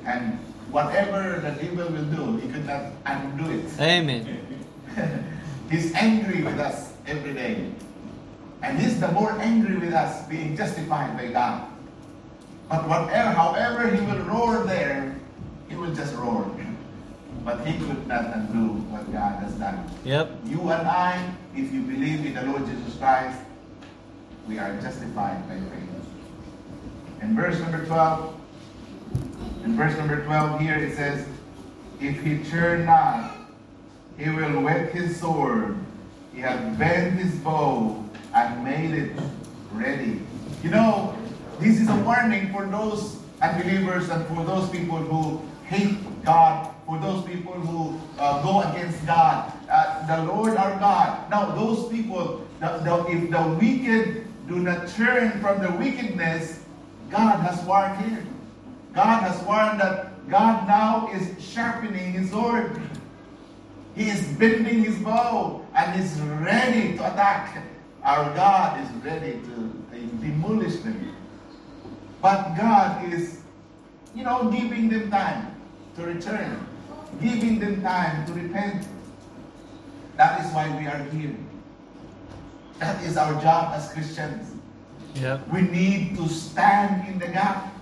And 0.07 0.39
whatever 0.71 1.41
the 1.41 1.51
devil 1.61 1.89
will 1.93 2.05
do, 2.09 2.37
he 2.39 2.49
could 2.53 2.67
not 2.67 2.83
undo 3.07 3.51
it. 3.51 3.67
Amen. 3.81 4.39
he's 5.71 5.93
angry 5.95 6.43
with 6.43 6.59
us 6.59 6.93
every 7.07 7.35
day. 7.35 7.67
And 8.63 8.79
he's 8.79 9.01
the 9.01 9.09
more 9.13 9.33
angry 9.41 9.77
with 9.77 9.93
us 9.95 10.27
being 10.29 10.57
justified 10.57 11.17
by 11.17 11.29
God. 11.29 11.65
But 12.69 12.87
whatever, 12.89 13.31
however 13.31 13.91
he 13.91 14.01
will 14.07 14.23
roar 14.25 14.63
there, 14.65 15.17
he 15.69 15.75
will 15.77 15.93
just 15.95 16.15
roar. 16.15 16.45
But 17.45 17.67
he 17.67 17.79
could 17.79 18.07
not 18.07 18.25
undo 18.35 18.75
what 18.91 19.11
God 19.13 19.43
has 19.43 19.55
done. 19.55 19.89
Yep. 20.05 20.41
You 20.45 20.61
and 20.71 20.87
I, 20.87 21.35
if 21.57 21.73
you 21.73 21.83
believe 21.83 22.27
in 22.27 22.35
the 22.35 22.43
Lord 22.43 22.67
Jesus 22.67 22.97
Christ, 22.97 23.41
we 24.47 24.59
are 24.59 24.79
justified 24.81 25.49
by 25.49 25.57
faith. 25.57 25.91
In 27.23 27.37
verse 27.37 27.59
number 27.61 27.85
12, 27.87 28.41
in 29.65 29.77
verse 29.77 29.97
number 29.97 30.25
12 30.25 30.61
here 30.61 30.77
it 30.77 30.97
says, 30.97 31.27
If 32.01 32.23
he 32.23 32.39
turn 32.51 32.87
not, 32.87 33.37
he 34.19 34.29
will 34.31 34.63
whet 34.63 34.93
his 34.93 35.19
sword. 35.19 35.77
He 36.35 36.41
hath 36.41 36.79
bent 36.79 37.19
his 37.19 37.35
bow 37.37 38.05
and 38.35 38.65
made 38.65 38.93
it 38.93 39.13
ready. 39.73 40.21
You 40.63 40.71
know, 40.71 41.17
this 41.59 41.81
is 41.81 41.89
a 41.89 41.97
warning 41.97 42.53
for 42.53 42.67
those 42.67 43.17
unbelievers 43.43 44.09
and 44.09 44.27
for 44.27 44.45
those 44.45 44.69
people 44.71 44.99
who 44.99 45.41
hate 45.65 45.97
God, 46.25 46.75
for 46.91 46.99
those 46.99 47.25
people 47.25 47.53
who 47.53 48.01
uh, 48.19 48.43
go 48.43 48.69
against 48.69 49.07
God. 49.07 49.53
Uh, 49.71 50.05
the 50.09 50.25
Lord 50.25 50.57
our 50.57 50.77
God. 50.81 51.31
Now, 51.31 51.55
those 51.55 51.89
people, 51.89 52.45
the, 52.59 52.67
the, 52.79 53.07
if 53.07 53.31
the 53.31 53.43
wicked 53.61 54.27
do 54.49 54.57
not 54.57 54.89
turn 54.89 55.41
from 55.41 55.63
the 55.63 55.71
wickedness, 55.71 56.65
God 57.09 57.39
has 57.43 57.63
warned 57.65 57.97
here. 58.05 58.27
God 58.93 59.23
has 59.23 59.41
warned 59.45 59.79
that 59.79 60.29
God 60.29 60.67
now 60.67 61.09
is 61.13 61.31
sharpening 61.41 62.11
his 62.11 62.31
sword. 62.31 62.81
He 63.95 64.11
is 64.11 64.27
bending 64.37 64.83
his 64.83 64.99
bow 64.99 65.65
and 65.77 66.01
is 66.01 66.21
ready 66.43 66.97
to 66.97 67.13
attack. 67.13 67.63
Our 68.03 68.35
God 68.35 68.81
is 68.83 69.05
ready 69.05 69.33
to 69.33 69.85
uh, 69.93 70.21
demolish 70.21 70.81
them. 70.81 71.15
But 72.21 72.57
God 72.57 73.13
is, 73.13 73.43
you 74.13 74.25
know, 74.25 74.51
giving 74.51 74.89
them 74.89 75.09
time 75.09 75.55
to 75.97 76.03
return, 76.03 76.67
giving 77.21 77.59
them 77.59 77.83
time 77.83 78.27
to 78.27 78.33
repent. 78.33 78.87
That 80.17 80.45
is 80.45 80.53
why 80.53 80.69
we 80.79 80.87
are 80.87 81.03
here. 81.11 81.35
That 82.79 83.03
is 83.05 83.17
our 83.17 83.41
job 83.43 83.73
as 83.75 83.93
Christians. 83.93 84.55
Yep. 85.15 85.49
We 85.49 85.63
need 85.63 86.17
to 86.17 86.29
stand 86.29 87.09
in 87.09 87.19
the 87.19 87.29
gap. 87.29 87.75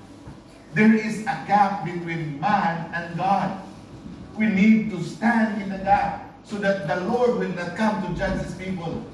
There 0.74 0.94
is 0.94 1.22
a 1.22 1.36
gap 1.46 1.84
between 1.84 2.40
man 2.40 2.92
and 2.94 3.16
God. 3.16 3.60
We 4.36 4.46
need 4.46 4.90
to 4.90 5.02
stand 5.02 5.62
in 5.62 5.68
the 5.68 5.78
gap 5.78 6.32
so 6.44 6.56
that 6.58 6.88
the 6.88 7.00
Lord 7.10 7.38
will 7.38 7.54
not 7.54 7.76
come 7.76 8.02
to 8.06 8.18
judge 8.18 8.40
his 8.42 8.54
people. 8.54 9.04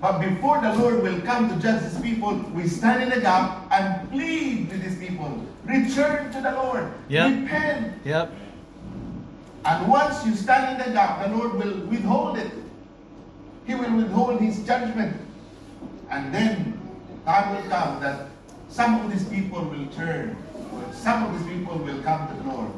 But 0.00 0.20
before 0.20 0.60
the 0.60 0.74
Lord 0.74 1.02
will 1.02 1.20
come 1.22 1.48
to 1.48 1.56
judge 1.56 1.82
his 1.82 1.98
people, 2.00 2.36
we 2.52 2.68
stand 2.68 3.02
in 3.04 3.08
the 3.08 3.20
gap 3.20 3.66
and 3.70 4.10
plead 4.10 4.68
with 4.70 4.82
his 4.82 4.96
people. 4.98 5.42
Return 5.64 6.30
to 6.32 6.40
the 6.42 6.52
Lord. 6.52 6.92
Yep. 7.08 7.40
Repent. 7.40 7.94
Yep. 8.04 8.30
And 9.64 9.88
once 9.88 10.26
you 10.26 10.34
stand 10.34 10.80
in 10.80 10.86
the 10.86 10.92
gap, 10.92 11.22
the 11.22 11.34
Lord 11.34 11.54
will 11.54 11.86
withhold 11.86 12.38
it. 12.38 12.52
He 13.66 13.74
will 13.74 13.96
withhold 13.96 14.40
his 14.40 14.64
judgment. 14.66 15.16
And 16.10 16.34
then 16.34 16.78
time 17.24 17.56
will 17.56 17.70
come 17.70 18.00
that 18.00 18.28
some 18.68 19.00
of 19.00 19.10
these 19.10 19.24
people 19.28 19.64
will 19.64 19.86
turn. 19.86 20.36
Some 20.92 21.24
of 21.24 21.38
these 21.38 21.56
people 21.58 21.78
will 21.78 22.02
come 22.02 22.28
to 22.28 22.34
the 22.42 22.50
Lord. 22.50 22.70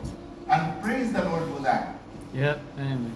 And 0.49 0.83
praise 0.83 1.12
the 1.12 1.25
Lord 1.25 1.42
for 1.55 1.62
that. 1.62 1.99
Yep. 2.33 2.61
Amen. 2.79 3.12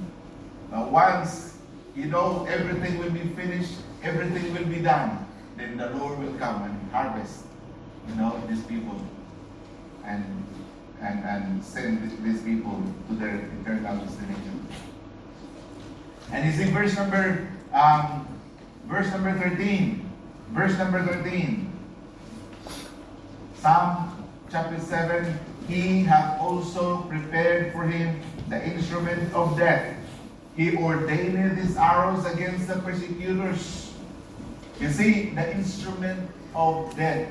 Now, 0.73 0.89
once 0.89 1.57
you 1.95 2.07
know 2.07 2.47
everything 2.49 2.99
will 2.99 3.11
be 3.11 3.21
finished, 3.37 3.75
everything 4.03 4.53
will 4.55 4.65
be 4.65 4.81
done, 4.81 5.27
then 5.57 5.77
the 5.77 5.91
Lord 5.91 6.19
will 6.19 6.33
come 6.35 6.63
and 6.63 6.93
harvest, 6.93 7.45
you 8.09 8.15
know, 8.15 8.41
these 8.49 8.63
people 8.65 9.01
and 10.05 10.25
and 11.01 11.25
and 11.25 11.65
send 11.65 12.11
these 12.25 12.43
people 12.43 12.83
to 13.09 13.15
their 13.15 13.49
eternal 13.61 13.97
destination. 14.05 14.67
And 16.33 16.49
it's 16.49 16.59
in 16.59 16.73
verse 16.73 16.97
number 16.97 17.49
um, 17.73 18.27
verse 18.87 19.11
number 19.11 19.33
13. 19.39 20.09
Verse 20.53 20.77
number 20.79 21.05
13. 21.07 21.71
Psalm 23.55 24.27
chapter 24.51 24.81
7, 24.81 25.39
he 25.69 26.03
hath 26.03 26.41
also 26.41 27.03
prepared 27.03 27.73
for 27.73 27.85
him 27.85 28.21
the 28.49 28.65
instrument 28.67 29.33
of 29.33 29.57
death. 29.57 29.97
He 30.57 30.77
ordained 30.77 31.57
his 31.57 31.77
arrows 31.77 32.25
against 32.27 32.67
the 32.67 32.77
persecutors. 32.77 33.95
You 34.81 34.91
see, 34.91 35.31
the 35.31 35.55
instrument 35.55 36.29
of 36.55 36.97
death. 36.97 37.31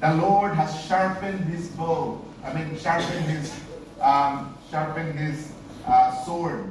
The 0.00 0.14
Lord 0.14 0.52
has 0.52 0.84
sharpened 0.84 1.40
his 1.44 1.68
bow. 1.68 2.22
I 2.44 2.52
mean, 2.52 2.78
sharpened 2.78 3.24
his, 3.24 3.58
um, 4.00 4.56
sharpened 4.70 5.18
his 5.18 5.52
uh, 5.86 6.22
sword. 6.24 6.70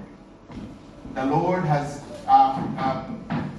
The 1.16 1.26
Lord 1.26 1.64
has 1.64 2.04
um, 2.28 2.78
um, 2.78 3.52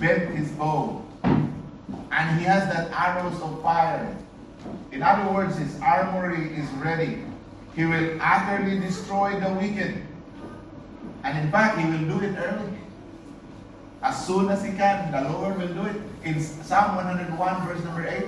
bent 0.00 0.34
his 0.34 0.50
bow. 0.52 1.04
And 1.24 2.38
he 2.38 2.46
has 2.46 2.72
that 2.72 2.90
arrows 2.90 3.40
of 3.42 3.62
fire. 3.62 4.16
In 4.92 5.02
other 5.02 5.30
words, 5.30 5.58
his 5.58 5.78
armory 5.80 6.56
is 6.56 6.68
ready. 6.70 7.22
He 7.76 7.84
will 7.84 8.18
utterly 8.20 8.80
destroy 8.80 9.38
the 9.38 9.50
wicked. 9.50 10.02
And 11.22 11.38
in 11.38 11.50
fact, 11.52 11.78
he 11.78 11.84
will 11.84 12.18
do 12.18 12.24
it 12.24 12.34
early. 12.36 12.77
As 14.02 14.26
soon 14.26 14.48
as 14.48 14.64
he 14.64 14.72
can, 14.72 15.10
the 15.10 15.28
Lord 15.30 15.58
will 15.58 15.74
do 15.74 15.84
it. 15.86 15.96
In 16.24 16.40
Psalm 16.40 16.96
101, 16.96 17.66
verse 17.66 17.84
number 17.84 18.06
8. 18.06 18.26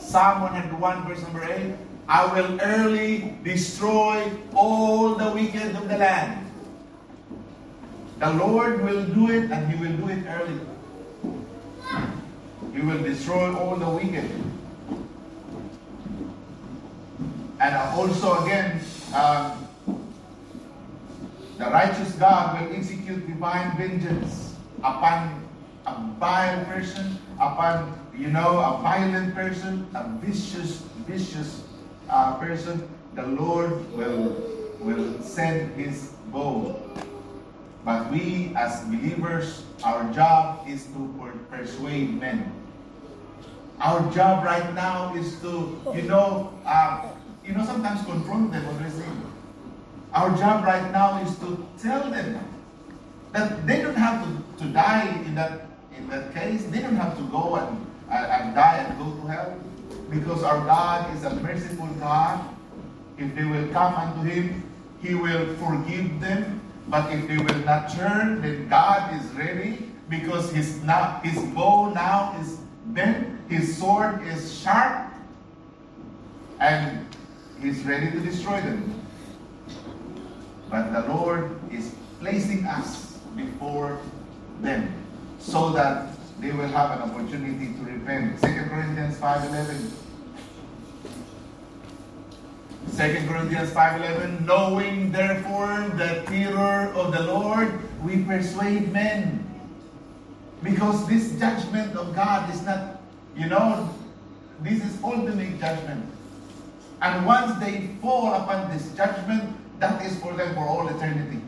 Psalm 0.00 0.42
101, 0.42 1.06
verse 1.06 1.22
number 1.22 1.44
8. 1.44 1.74
I 2.08 2.24
will 2.32 2.60
early 2.62 3.34
destroy 3.44 4.32
all 4.54 5.14
the 5.14 5.30
wicked 5.30 5.76
of 5.76 5.88
the 5.88 5.98
land. 5.98 6.50
The 8.18 8.32
Lord 8.32 8.82
will 8.82 9.04
do 9.04 9.30
it 9.30 9.50
and 9.52 9.70
he 9.70 9.76
will 9.78 9.96
do 9.96 10.08
it 10.08 10.24
early. 10.26 10.60
He 12.74 12.80
will 12.80 13.02
destroy 13.02 13.54
all 13.54 13.76
the 13.76 13.90
wicked. 13.90 14.30
And 17.60 17.76
also 17.76 18.42
again, 18.44 18.80
um, 19.14 19.67
the 21.58 21.66
righteous 21.70 22.12
God 22.14 22.60
will 22.60 22.76
execute 22.76 23.26
divine 23.26 23.76
vengeance 23.76 24.54
upon 24.78 25.42
a 25.86 25.94
vile 26.18 26.64
person, 26.66 27.18
upon 27.34 27.98
you 28.16 28.28
know 28.28 28.58
a 28.62 28.78
violent 28.80 29.34
person, 29.34 29.86
a 29.94 30.08
vicious, 30.22 30.86
vicious 31.06 31.64
uh, 32.08 32.38
person. 32.38 32.88
The 33.14 33.26
Lord 33.26 33.74
will 33.92 34.38
will 34.78 35.20
send 35.20 35.74
His 35.74 36.14
bow. 36.30 36.78
But 37.84 38.10
we 38.12 38.52
as 38.54 38.84
believers, 38.86 39.64
our 39.82 40.06
job 40.12 40.62
is 40.68 40.86
to 40.94 41.32
persuade 41.50 42.20
men. 42.20 42.52
Our 43.80 44.02
job 44.12 44.44
right 44.44 44.74
now 44.74 45.14
is 45.14 45.38
to, 45.40 45.80
you 45.94 46.02
know, 46.02 46.52
uh, 46.66 47.06
you 47.46 47.54
know, 47.54 47.64
sometimes 47.64 48.04
confront 48.04 48.50
them 48.52 48.66
they're 48.78 48.90
saying. 48.90 49.27
Our 50.12 50.36
job 50.36 50.64
right 50.64 50.90
now 50.92 51.20
is 51.22 51.36
to 51.38 51.66
tell 51.80 52.10
them 52.10 52.40
that 53.32 53.66
they 53.66 53.82
don't 53.82 53.96
have 53.96 54.24
to, 54.24 54.64
to 54.64 54.72
die 54.72 55.08
in 55.26 55.34
that 55.34 55.66
in 55.96 56.08
that 56.08 56.34
case. 56.34 56.64
They 56.66 56.80
don't 56.80 56.96
have 56.96 57.16
to 57.16 57.24
go 57.24 57.56
and, 57.56 57.86
and, 58.10 58.26
and 58.26 58.54
die 58.54 58.76
and 58.78 58.98
go 58.98 59.20
to 59.20 59.26
hell. 59.26 59.58
because 60.10 60.42
our 60.42 60.64
God 60.64 61.14
is 61.16 61.24
a 61.24 61.34
merciful 61.36 61.86
God. 62.00 62.40
If 63.18 63.34
they 63.34 63.44
will 63.44 63.68
come 63.72 63.94
unto 63.94 64.28
Him, 64.28 64.62
He 65.02 65.14
will 65.14 65.54
forgive 65.56 66.20
them. 66.20 66.60
But 66.88 67.12
if 67.12 67.28
they 67.28 67.36
will 67.36 67.64
not 67.64 67.92
turn, 67.92 68.40
then 68.40 68.68
God 68.68 69.14
is 69.20 69.30
ready 69.32 69.90
because 70.08 70.50
His 70.52 70.82
now 70.82 71.20
His 71.22 71.38
bow 71.52 71.90
now 71.90 72.36
is 72.40 72.58
bent, 72.86 73.38
His 73.48 73.76
sword 73.76 74.26
is 74.26 74.58
sharp, 74.58 75.12
and 76.60 77.06
He's 77.60 77.82
ready 77.82 78.10
to 78.10 78.20
destroy 78.20 78.60
them. 78.60 79.06
But 80.70 80.92
the 80.92 81.08
Lord 81.12 81.58
is 81.72 81.94
placing 82.20 82.64
us 82.64 83.18
before 83.36 84.00
them 84.60 84.92
so 85.38 85.70
that 85.70 86.12
they 86.40 86.52
will 86.52 86.68
have 86.68 87.00
an 87.00 87.10
opportunity 87.10 87.72
to 87.74 87.82
repent. 87.82 88.40
2 88.40 88.46
Corinthians 88.68 89.16
5.11 89.18 89.90
2 92.96 93.28
Corinthians 93.28 93.70
5.11 93.70 94.46
Knowing 94.46 95.12
therefore 95.12 95.88
the 95.96 96.22
terror 96.26 96.92
of 96.94 97.12
the 97.12 97.22
Lord, 97.22 97.78
we 98.02 98.22
persuade 98.24 98.92
men. 98.92 99.44
Because 100.62 101.06
this 101.06 101.38
judgment 101.38 101.96
of 101.96 102.14
God 102.14 102.52
is 102.52 102.62
not, 102.62 103.00
you 103.36 103.46
know, 103.46 103.88
this 104.60 104.84
is 104.84 104.98
ultimate 105.02 105.60
judgment. 105.60 106.04
And 107.00 107.26
once 107.26 107.58
they 107.60 107.90
fall 108.00 108.34
upon 108.34 108.70
this 108.70 108.90
judgment, 108.96 109.57
that 109.78 110.04
is 110.04 110.18
for 110.20 110.32
them 110.34 110.54
for 110.54 110.66
all 110.66 110.88
eternity. 110.88 111.40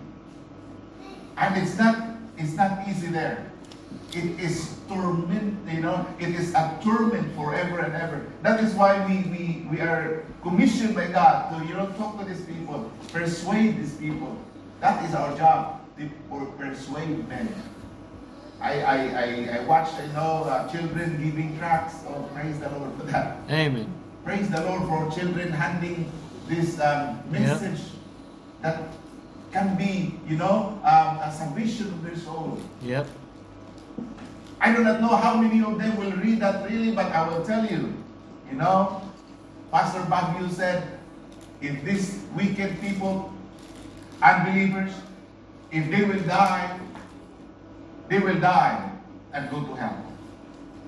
And 1.37 1.57
it's 1.57 1.77
not 1.79 2.17
it's 2.37 2.55
not 2.55 2.89
easy 2.89 3.09
there. 3.09 3.51
It 4.13 4.41
is 4.41 4.77
torment, 4.89 5.57
you 5.71 5.81
know, 5.81 6.07
it 6.19 6.31
is 6.31 6.53
a 6.55 6.79
torment 6.83 7.33
forever 7.37 7.79
and 7.79 7.95
ever. 7.95 8.27
That 8.43 8.59
is 8.63 8.75
why 8.75 9.07
we, 9.07 9.23
we, 9.31 9.67
we 9.71 9.81
are 9.81 10.25
commissioned 10.43 10.97
by 10.97 11.07
God 11.09 11.51
to, 11.51 11.67
you 11.67 11.75
know, 11.75 11.87
talk 11.93 12.19
to 12.19 12.25
these 12.25 12.45
people, 12.45 12.91
persuade 13.13 13.79
these 13.79 13.95
people. 13.95 14.37
That 14.81 15.05
is 15.09 15.15
our 15.15 15.37
job, 15.37 15.81
to 15.99 16.11
persuade 16.59 17.29
men. 17.29 17.55
I, 18.61 18.81
I, 18.83 18.97
I, 18.97 19.59
I 19.59 19.61
watched, 19.65 19.95
I 19.95 20.07
know, 20.09 20.45
uh, 20.45 20.69
children 20.71 21.23
giving 21.23 21.57
tracts. 21.59 22.03
Oh, 22.09 22.29
praise 22.35 22.59
the 22.59 22.69
Lord 22.71 22.93
for 22.97 23.05
that. 23.05 23.39
Amen. 23.49 23.93
Praise 24.25 24.51
the 24.51 24.61
Lord 24.65 24.83
for 24.83 25.19
children 25.19 25.53
handing 25.53 26.11
this 26.49 26.81
um, 26.81 27.23
message. 27.31 27.81
That 28.63 28.83
can 29.53 29.77
be, 29.77 30.15
you 30.27 30.37
know, 30.37 30.79
um, 30.85 31.19
a 31.19 31.33
salvation 31.37 31.89
of 31.89 32.05
their 32.05 32.17
soul. 32.17 32.61
Yep. 32.83 33.07
I 34.61 34.75
do 34.75 34.85
not 34.85 35.01
know 35.01 35.17
how 35.17 35.37
many 35.41 35.63
of 35.65 35.79
them 35.79 35.97
will 35.97 36.13
read 36.13 36.41
that 36.41 36.69
really, 36.69 36.93
but 36.93 37.07
I 37.07 37.27
will 37.27 37.45
tell 37.45 37.65
you, 37.65 37.95
you 38.51 38.57
know, 38.57 39.03
Pastor 39.73 40.01
Baguio 40.01 40.51
said, 40.51 40.99
if 41.61 41.83
these 41.85 42.25
wicked 42.35 42.81
people, 42.81 43.33
unbelievers, 44.23 44.93
if 45.73 45.91
they 45.91 46.05
will 46.05 46.21
die, 46.25 46.79
they 48.09 48.19
will 48.19 48.39
die 48.41 48.91
and 49.33 49.51
go 49.51 49.63
to 49.63 49.75
hell. 49.75 49.97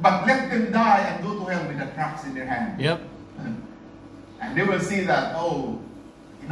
But 0.00 0.26
let 0.26 0.50
them 0.50 0.72
die 0.72 1.00
and 1.00 1.24
go 1.24 1.38
to 1.38 1.44
hell 1.50 1.66
with 1.68 1.78
the 1.78 1.86
tracts 1.94 2.24
in 2.24 2.34
their 2.34 2.46
hand. 2.46 2.80
Yep. 2.80 3.00
And 4.42 4.56
they 4.56 4.64
will 4.64 4.80
see 4.80 5.02
that, 5.02 5.36
oh, 5.36 5.80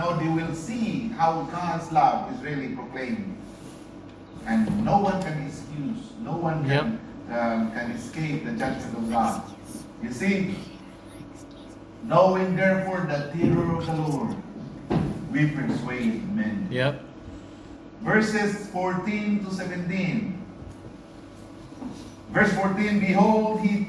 you 0.01 0.19
they 0.19 0.29
will 0.29 0.55
see 0.55 1.09
how 1.09 1.43
God's 1.53 1.93
love 1.93 2.33
is 2.35 2.41
really 2.43 2.75
proclaimed. 2.75 3.37
And 4.47 4.85
no 4.85 4.99
one 4.99 5.23
can 5.23 5.47
excuse, 5.47 6.13
no 6.21 6.33
one 6.33 6.65
can, 6.67 6.99
yep. 7.29 7.39
um, 7.39 7.73
can 7.73 7.91
escape 7.91 8.45
the 8.45 8.53
judgment 8.53 8.97
of 8.97 9.11
God. 9.11 9.43
You 10.03 10.13
see, 10.13 10.55
knowing 12.05 12.57
therefore 12.57 13.01
the 13.01 13.31
terror 13.39 13.77
of 13.77 13.87
the 13.87 13.95
Lord, 13.95 14.37
we 15.31 15.49
persuade 15.49 16.29
men. 16.35 16.69
Yep. 16.71 17.03
Verses 18.01 18.67
14 18.69 19.45
to 19.45 19.55
17. 19.55 20.37
Verse 22.31 22.53
14, 22.55 23.01
Behold, 23.01 23.61
he 23.61 23.89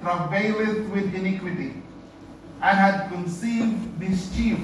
travaileth 0.00 0.88
with 0.88 1.14
iniquity, 1.14 1.74
and 2.60 2.78
had 2.78 3.08
conceived 3.10 4.00
mischief 4.00 4.58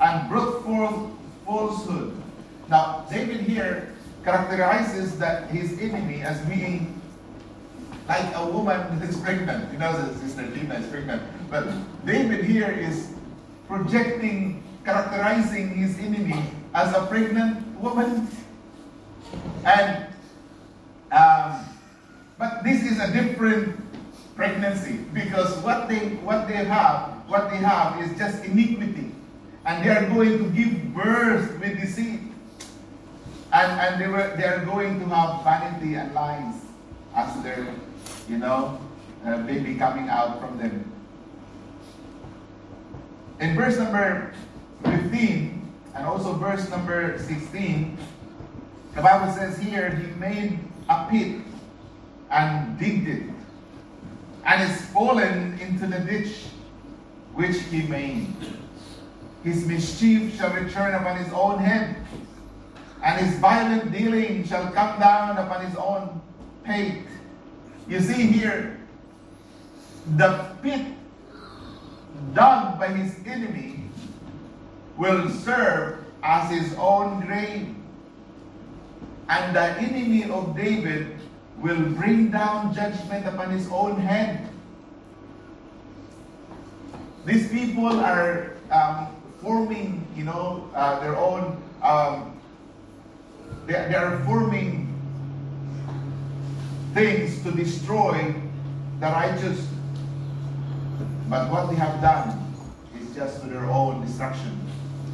and 0.00 0.28
brought 0.28 0.62
forth 0.64 1.10
falsehood. 1.44 2.20
Now, 2.68 3.06
David 3.10 3.40
here 3.40 3.94
characterizes 4.24 5.18
that 5.18 5.50
his 5.50 5.78
enemy 5.78 6.22
as 6.22 6.40
being 6.46 7.00
like 8.08 8.34
a 8.34 8.46
woman 8.46 8.98
that 8.98 9.08
is 9.08 9.16
pregnant. 9.18 9.70
He 9.70 9.78
knows 9.78 9.96
that 9.96 10.18
Sister 10.20 10.46
Gina 10.54 10.74
is 10.74 10.86
pregnant. 10.88 11.22
But 11.50 11.68
David 12.04 12.44
here 12.44 12.70
is 12.70 13.14
projecting, 13.68 14.62
characterizing 14.84 15.70
his 15.70 15.98
enemy 15.98 16.42
as 16.74 16.94
a 16.94 17.06
pregnant 17.06 17.66
woman. 17.78 18.28
And 19.64 20.06
um, 21.12 21.64
but 22.38 22.64
this 22.64 22.82
is 22.82 22.98
a 22.98 23.12
different 23.12 23.78
pregnancy 24.34 24.98
because 25.14 25.56
what 25.62 25.88
they 25.88 26.16
what 26.26 26.48
they 26.48 26.64
have, 26.64 27.10
what 27.28 27.50
they 27.50 27.58
have 27.58 28.00
is 28.02 28.18
just 28.18 28.44
iniquity 28.44 29.13
and 29.66 29.84
they 29.84 29.90
are 29.90 30.06
going 30.08 30.38
to 30.38 30.44
give 30.50 30.94
birth 30.94 31.58
with 31.60 31.80
deceit. 31.80 32.20
And, 33.52 33.80
and 33.80 34.00
they, 34.00 34.08
were, 34.08 34.34
they 34.36 34.44
are 34.44 34.64
going 34.64 34.98
to 35.00 35.06
have 35.06 35.44
vanity 35.44 35.94
and 35.94 36.12
lies 36.12 36.54
as 37.14 37.42
their, 37.42 37.66
you 38.28 38.38
know, 38.38 38.80
uh, 39.24 39.38
baby 39.42 39.76
coming 39.76 40.08
out 40.08 40.40
from 40.40 40.58
them. 40.58 40.90
In 43.40 43.54
verse 43.54 43.78
number 43.78 44.34
15 44.84 45.72
and 45.94 46.06
also 46.06 46.34
verse 46.34 46.68
number 46.70 47.18
16, 47.18 47.96
the 48.94 49.02
Bible 49.02 49.32
says 49.32 49.58
here, 49.58 49.90
he 49.90 50.06
made 50.18 50.58
a 50.88 51.06
pit 51.10 51.40
and 52.30 52.78
digged 52.78 53.08
it, 53.08 53.22
and 54.44 54.70
is 54.70 54.80
fallen 54.86 55.58
into 55.60 55.86
the 55.86 55.98
ditch 56.00 56.46
which 57.34 57.60
he 57.64 57.82
made. 57.82 58.26
His 59.44 59.66
mischief 59.66 60.36
shall 60.36 60.52
return 60.54 60.94
upon 60.94 61.18
his 61.18 61.30
own 61.32 61.58
head, 61.58 61.96
and 63.02 63.26
his 63.26 63.38
violent 63.38 63.92
dealing 63.92 64.44
shall 64.44 64.72
come 64.72 64.98
down 64.98 65.36
upon 65.36 65.66
his 65.66 65.76
own 65.76 66.20
pate. 66.64 67.04
You 67.86 68.00
see 68.00 68.26
here, 68.26 68.80
the 70.16 70.48
pit 70.62 70.86
dug 72.32 72.78
by 72.78 72.88
his 72.88 73.14
enemy 73.26 73.84
will 74.96 75.28
serve 75.28 76.04
as 76.22 76.50
his 76.50 76.74
own 76.78 77.20
grave. 77.26 77.74
And 79.28 79.54
the 79.54 79.76
enemy 79.78 80.30
of 80.30 80.56
David 80.56 81.18
will 81.58 81.80
bring 81.80 82.30
down 82.30 82.74
judgment 82.74 83.26
upon 83.26 83.50
his 83.50 83.68
own 83.70 84.00
head. 84.00 84.48
These 87.26 87.50
people 87.50 87.88
are 88.00 88.52
um, 88.70 89.08
forming, 89.44 90.06
you 90.16 90.24
know, 90.24 90.68
uh, 90.74 90.98
their 91.00 91.16
own, 91.16 91.62
um, 91.82 92.40
they, 93.66 93.74
they 93.74 93.94
are 93.94 94.18
forming 94.24 94.90
things 96.94 97.42
to 97.42 97.52
destroy 97.52 98.34
the 99.00 99.06
righteous. 99.06 99.68
But 101.28 101.50
what 101.50 101.68
they 101.68 101.76
have 101.76 102.00
done 102.00 102.54
is 102.98 103.14
just 103.14 103.42
to 103.42 103.46
their 103.46 103.66
own 103.66 104.04
destruction. 104.06 104.58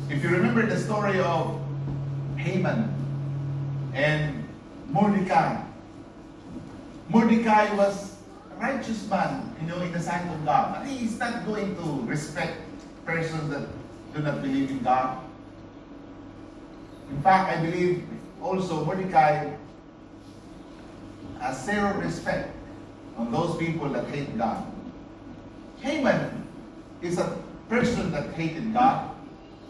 If 0.08 0.22
you 0.22 0.30
remember 0.30 0.64
the 0.64 0.78
story 0.78 1.18
of 1.18 1.60
Haman 2.36 2.94
and 3.94 4.48
Mordecai, 4.90 5.60
Mordecai 7.08 7.74
was 7.74 8.16
a 8.52 8.60
righteous 8.60 9.08
man, 9.10 9.54
you 9.60 9.66
know, 9.66 9.80
in 9.80 9.90
the 9.90 10.00
sight 10.00 10.24
of 10.30 10.44
God. 10.44 10.76
But 10.76 10.86
he's 10.86 11.18
not 11.18 11.44
going 11.46 11.74
to 11.74 12.02
respect 12.06 12.58
persons 13.04 13.50
that 13.50 13.66
do 14.14 14.22
not 14.22 14.42
believe 14.42 14.70
in 14.70 14.80
God. 14.80 15.18
In 17.10 17.22
fact, 17.22 17.56
I 17.56 17.62
believe 17.64 18.04
also 18.42 18.84
Mordecai 18.84 19.50
has 21.40 21.64
zero 21.64 21.94
respect 21.94 22.54
on 23.16 23.32
those 23.32 23.56
people 23.56 23.88
that 23.90 24.06
hate 24.08 24.36
God. 24.38 24.64
Haman 25.80 26.46
is 27.02 27.18
a 27.18 27.36
person 27.68 28.12
that 28.12 28.34
hated 28.34 28.72
God, 28.74 29.10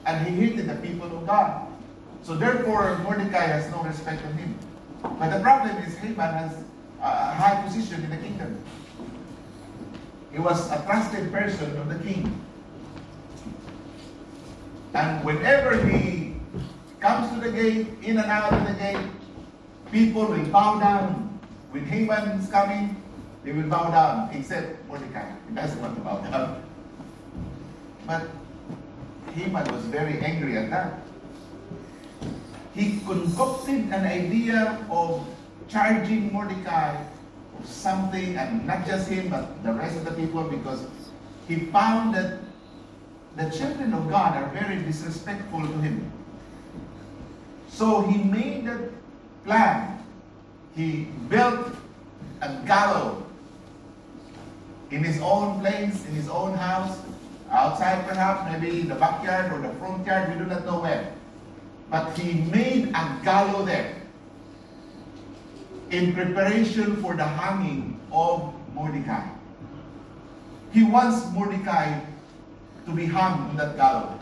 and 0.06 0.26
he 0.26 0.46
hated 0.46 0.68
the 0.68 0.74
people 0.76 1.06
of 1.16 1.26
God. 1.26 1.66
So 2.22 2.34
therefore, 2.34 2.98
Mordecai 2.98 3.46
has 3.46 3.70
no 3.70 3.82
respect 3.82 4.24
on 4.26 4.32
him. 4.34 4.54
But 5.02 5.30
the 5.30 5.40
problem 5.40 5.76
is 5.84 5.96
Haman 5.98 6.34
has 6.34 6.56
a 7.00 7.34
high 7.34 7.62
position 7.62 8.02
in 8.04 8.10
the 8.10 8.16
kingdom. 8.16 8.62
He 10.32 10.38
was 10.38 10.70
a 10.70 10.82
trusted 10.84 11.32
person 11.32 11.76
of 11.78 11.88
the 11.88 11.98
king. 12.04 12.40
And 14.94 15.24
whenever 15.24 15.86
he 15.86 16.34
comes 16.98 17.32
to 17.32 17.40
the 17.40 17.52
gate, 17.52 17.86
in 18.02 18.18
and 18.18 18.30
out 18.30 18.52
of 18.52 18.66
the 18.66 18.74
gate, 18.74 19.06
people 19.92 20.26
will 20.26 20.44
bow 20.46 20.80
down. 20.80 21.38
When 21.70 21.84
Haman 21.86 22.40
is 22.40 22.50
coming, 22.50 22.96
they 23.44 23.52
will 23.52 23.68
bow 23.68 23.90
down, 23.90 24.34
except 24.34 24.86
Mordecai. 24.88 25.30
He 25.48 25.54
doesn't 25.54 25.80
want 25.80 25.94
to 25.94 26.00
bow 26.02 26.18
down. 26.18 26.62
But 28.06 28.28
Haman 29.34 29.72
was 29.72 29.84
very 29.86 30.18
angry 30.18 30.58
at 30.58 30.70
that. 30.70 31.00
He 32.74 32.98
concocted 33.06 33.92
an 33.92 34.06
idea 34.06 34.84
of 34.90 35.26
charging 35.68 36.32
Mordecai 36.32 37.00
of 37.58 37.66
something, 37.66 38.36
and 38.36 38.66
not 38.66 38.86
just 38.86 39.08
him, 39.08 39.28
but 39.30 39.62
the 39.62 39.72
rest 39.72 39.96
of 39.96 40.04
the 40.04 40.12
people, 40.12 40.42
because 40.44 40.84
he 41.46 41.66
found 41.66 42.14
that 42.14 42.40
the 43.36 43.48
children 43.50 43.94
of 43.94 44.08
God 44.10 44.36
are 44.36 44.48
very 44.50 44.82
disrespectful 44.82 45.60
to 45.60 45.72
him. 45.80 46.10
So 47.68 48.02
he 48.02 48.22
made 48.22 48.66
a 48.66 48.88
plan. 49.44 50.04
He 50.74 51.08
built 51.28 51.68
a 52.42 52.54
gallows 52.66 53.22
in 54.90 55.04
his 55.04 55.20
own 55.20 55.60
place, 55.60 56.04
in 56.06 56.14
his 56.14 56.28
own 56.28 56.54
house, 56.54 56.98
outside 57.50 58.06
perhaps, 58.08 58.50
maybe 58.50 58.80
in 58.80 58.88
the 58.88 58.94
backyard 58.96 59.52
or 59.52 59.60
the 59.60 59.72
front 59.78 60.04
yard, 60.06 60.32
we 60.32 60.38
do 60.38 60.46
not 60.46 60.64
know 60.64 60.80
where. 60.80 61.12
But 61.90 62.16
he 62.18 62.40
made 62.50 62.88
a 62.88 63.20
gallows 63.24 63.66
there 63.66 63.96
in 65.90 66.12
preparation 66.14 66.96
for 67.02 67.14
the 67.14 67.24
hanging 67.24 68.00
of 68.12 68.54
Mordecai. 68.74 69.28
He 70.72 70.84
wants 70.84 71.28
Mordecai 71.32 72.00
to 72.86 72.92
be 72.92 73.06
hung 73.06 73.50
on 73.50 73.56
that 73.56 73.76
gallows. 73.76 74.20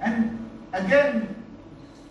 And 0.00 0.48
again, 0.72 1.34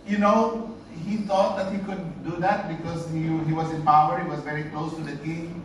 you 0.07 0.18
know, 0.18 0.76
he 1.05 1.18
thought 1.18 1.57
that 1.57 1.72
he 1.72 1.80
could 1.80 2.24
do 2.24 2.38
that 2.38 2.68
because 2.68 3.09
he, 3.12 3.22
he 3.22 3.53
was 3.53 3.72
in 3.72 3.84
power, 3.84 4.20
he 4.20 4.30
was 4.30 4.39
very 4.41 4.64
close 4.66 4.95
to 4.95 5.01
the 5.01 5.16
king. 5.18 5.64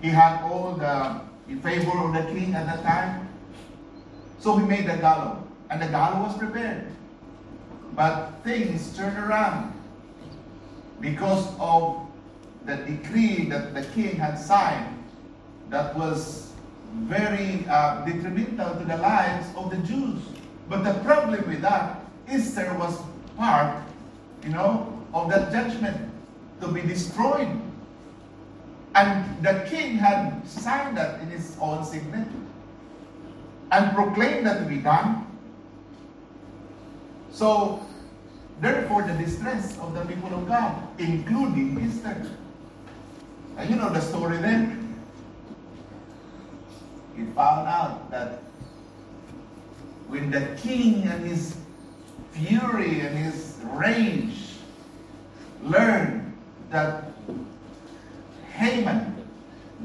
He 0.00 0.08
had 0.08 0.42
all 0.42 0.74
the 0.74 1.20
in 1.48 1.60
favor 1.60 1.98
of 1.98 2.12
the 2.12 2.22
king 2.32 2.54
at 2.54 2.66
that 2.66 2.82
time. 2.82 3.28
So 4.40 4.56
he 4.56 4.66
made 4.66 4.86
the 4.86 4.96
gallows, 4.96 5.42
and 5.70 5.80
the 5.80 5.86
gallows 5.88 6.28
was 6.28 6.38
prepared. 6.38 6.86
But 7.94 8.32
things 8.44 8.96
turned 8.96 9.18
around 9.18 9.72
because 11.00 11.48
of 11.58 12.06
the 12.64 12.76
decree 12.76 13.44
that 13.50 13.74
the 13.74 13.84
king 13.94 14.16
had 14.16 14.36
signed 14.38 15.04
that 15.70 15.94
was 15.96 16.53
very 17.02 17.66
uh, 17.68 18.04
detrimental 18.04 18.74
to 18.78 18.84
the 18.84 18.96
lives 18.96 19.46
of 19.56 19.70
the 19.70 19.76
Jews. 19.78 20.20
But 20.68 20.84
the 20.84 20.94
problem 21.04 21.46
with 21.48 21.60
that, 21.62 22.00
Esther 22.28 22.72
was 22.78 22.98
part, 23.36 23.82
you 24.42 24.50
know, 24.50 24.98
of 25.12 25.28
that 25.30 25.52
judgment 25.52 26.10
to 26.60 26.68
be 26.68 26.80
destroyed. 26.80 27.48
And 28.94 29.42
the 29.42 29.66
king 29.68 29.96
had 29.96 30.46
signed 30.48 30.96
that 30.96 31.20
in 31.20 31.28
his 31.28 31.56
own 31.60 31.84
signature 31.84 32.30
and 33.72 33.94
proclaimed 33.94 34.46
that 34.46 34.60
to 34.60 34.64
be 34.64 34.78
done. 34.78 35.26
So, 37.32 37.84
therefore, 38.60 39.02
the 39.02 39.14
distress 39.14 39.76
of 39.80 39.94
the 39.94 40.04
people 40.06 40.32
of 40.32 40.46
God, 40.46 40.86
including 40.98 41.80
Esther. 41.82 42.30
And 43.56 43.70
you 43.70 43.76
know 43.76 43.90
the 43.92 44.00
story 44.00 44.38
then. 44.38 44.83
He 47.16 47.24
found 47.26 47.68
out 47.68 48.10
that 48.10 48.42
when 50.08 50.30
the 50.30 50.56
king 50.60 51.02
and 51.02 51.24
his 51.24 51.56
fury 52.32 53.00
and 53.00 53.16
his 53.16 53.58
rage 53.72 54.56
learned 55.62 56.32
that 56.70 57.04
Haman 58.52 59.14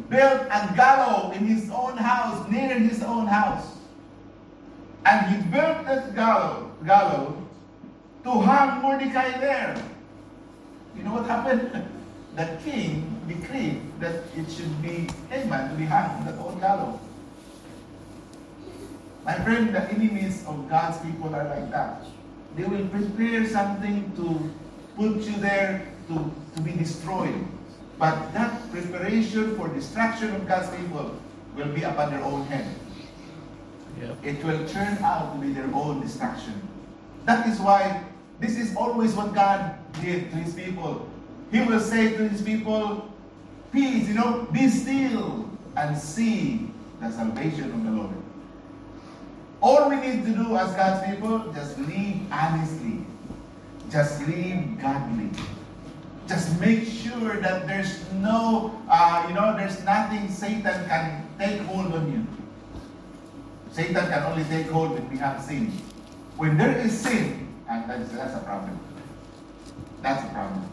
built 0.10 0.42
a 0.50 0.74
gallows 0.76 1.36
in 1.36 1.46
his 1.46 1.70
own 1.72 1.98
house, 1.98 2.50
near 2.50 2.78
his 2.80 3.04
own 3.04 3.28
house. 3.28 3.78
And 5.06 5.36
he 5.36 5.50
built 5.50 5.86
that 5.86 6.16
gallows, 6.16 7.36
to 8.24 8.32
hang 8.42 8.82
Mordecai 8.82 9.38
there. 9.40 9.82
You 10.96 11.04
know 11.04 11.14
what 11.14 11.26
happened? 11.26 11.86
The 12.36 12.58
king 12.64 13.20
decreed 13.28 13.82
that 14.00 14.24
it 14.38 14.50
should 14.50 14.82
be 14.82 15.10
Haman 15.30 15.72
to 15.72 15.76
be 15.76 15.84
hung 15.84 16.10
on 16.12 16.26
that 16.26 16.38
own 16.38 16.58
gallows. 16.60 17.00
My 19.26 19.34
friend, 19.44 19.74
the 19.74 19.84
enemies 19.92 20.46
of 20.48 20.70
God's 20.70 20.98
people 21.00 21.36
are 21.36 21.48
like 21.48 21.70
that. 21.72 22.06
They 22.56 22.64
will 22.64 22.88
prepare 22.88 23.46
something 23.48 24.12
to 24.16 24.52
put 24.96 25.22
you 25.22 25.38
there 25.38 25.88
to, 26.08 26.32
to 26.56 26.62
be 26.62 26.72
destroyed. 26.72 27.46
But 27.98 28.34
that 28.34 28.72
preparation 28.72 29.56
for 29.58 29.68
destruction 29.68 30.34
of 30.34 30.48
God's 30.48 30.76
people 30.76 31.20
will 31.56 31.68
be 31.74 31.84
upon 31.84 32.12
their 32.12 32.24
own 32.24 32.46
head. 32.48 32.66
Yep. 34.02 34.18
It 34.24 34.44
will 34.46 34.68
turn 34.68 34.98
out 35.00 35.36
to 35.36 35.42
be 35.42 35.54
their 35.54 35.70
own 35.74 36.00
destruction. 36.00 36.68
That 37.26 37.48
is 37.48 37.60
why 37.60 38.04
this 38.40 38.58
is 38.58 38.76
always 38.76 39.14
what 39.14 39.34
God 39.34 39.76
did 40.02 40.32
to 40.32 40.38
his 40.38 40.54
people. 40.54 41.10
He 41.52 41.62
will 41.62 41.82
say 41.82 42.16
to 42.16 42.30
his 42.30 42.42
people, 42.42 43.12
Peace, 43.72 44.08
you 44.08 44.16
know, 44.16 44.48
be 44.52 44.68
still 44.70 45.50
and 45.76 45.98
see 45.98 46.72
the 47.02 47.12
salvation 47.12 47.72
of 47.72 47.84
the 47.84 47.92
Lord. 47.92 48.19
All 49.62 49.90
we 49.90 49.96
need 49.98 50.24
to 50.26 50.32
do 50.32 50.56
as 50.56 50.74
God's 50.74 51.06
people, 51.10 51.52
just 51.54 51.78
live 51.80 52.32
honestly. 52.32 53.06
Just 53.92 54.22
live 54.28 54.80
godly. 54.80 55.30
Just 56.28 56.60
make 56.60 56.88
sure 56.88 57.42
that 57.42 57.68
there's 57.68 58.06
no, 58.14 58.80
uh, 58.88 59.26
you 59.28 59.34
know, 59.34 59.58
there's 59.58 59.84
nothing 59.84 60.30
Satan 60.30 60.64
can 60.88 61.28
take 61.40 61.60
hold 61.62 61.94
on 61.94 62.12
you. 62.12 62.28
Satan 63.72 63.96
can 63.96 64.24
only 64.24 64.44
take 64.46 64.70
hold 64.70 64.92
when 64.92 65.10
we 65.10 65.18
have 65.18 65.44
sin. 65.44 65.72
When 66.38 66.58
there 66.58 66.78
is 66.78 66.98
sin, 66.98 67.48
and 67.68 67.90
that's, 67.90 68.12
that's 68.12 68.36
a 68.36 68.46
problem. 68.46 68.80
That's 70.02 70.24
a 70.24 70.34
problem. 70.34 70.70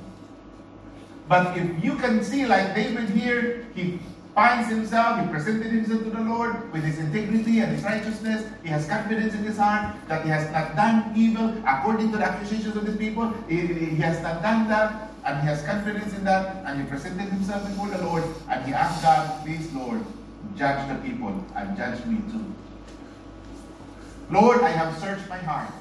But 1.28 1.56
if 1.56 1.82
you 1.82 1.96
can 1.96 2.22
see, 2.22 2.46
like 2.46 2.74
David 2.74 3.10
here, 3.10 3.66
he 3.74 3.98
finds 4.36 4.68
himself, 4.68 5.18
he 5.18 5.26
presented 5.32 5.72
himself 5.72 6.04
to 6.04 6.10
the 6.10 6.20
Lord 6.20 6.70
with 6.70 6.84
his 6.84 6.98
integrity 6.98 7.60
and 7.60 7.72
his 7.72 7.82
righteousness. 7.82 8.44
He 8.62 8.68
has 8.68 8.86
confidence 8.86 9.32
in 9.32 9.42
his 9.42 9.56
heart 9.56 9.96
that 10.08 10.24
he 10.24 10.28
has 10.28 10.52
not 10.52 10.76
done 10.76 11.10
evil 11.16 11.56
according 11.66 12.12
to 12.12 12.18
the 12.18 12.24
accusations 12.24 12.76
of 12.76 12.84
these 12.84 12.98
people. 12.98 13.32
He, 13.48 13.66
he 13.66 13.96
has 14.02 14.22
not 14.22 14.42
done 14.42 14.68
that, 14.68 15.08
and 15.24 15.40
he 15.40 15.46
has 15.46 15.62
confidence 15.62 16.12
in 16.12 16.22
that, 16.24 16.66
and 16.66 16.82
he 16.82 16.86
presented 16.86 17.30
himself 17.32 17.66
before 17.66 17.88
the 17.88 18.04
Lord, 18.04 18.24
and 18.50 18.62
he 18.66 18.74
asked 18.74 19.02
God, 19.02 19.42
please, 19.42 19.72
Lord, 19.72 20.04
judge 20.54 20.86
the 20.86 20.96
people 20.96 21.32
and 21.56 21.74
judge 21.74 22.04
me 22.04 22.20
too. 22.30 22.44
Lord, 24.30 24.60
I 24.60 24.68
have 24.68 24.98
searched 25.00 25.26
my 25.30 25.38
heart. 25.38 25.72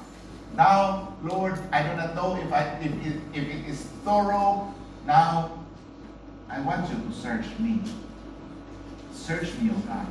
Now, 0.56 1.14
Lord, 1.22 1.58
I 1.72 1.82
do 1.82 1.94
not 1.94 2.14
know 2.14 2.36
if, 2.36 2.50
I, 2.50 2.62
if, 2.80 3.36
if 3.36 3.48
it 3.54 3.68
is 3.68 3.82
thorough. 4.02 4.72
Now, 5.06 5.62
I 6.48 6.58
want 6.60 6.88
you 6.88 6.96
to 6.96 7.12
search 7.12 7.44
me. 7.58 7.82
Search 9.26 9.58
me, 9.58 9.70
O 9.70 9.78
God. 9.88 10.06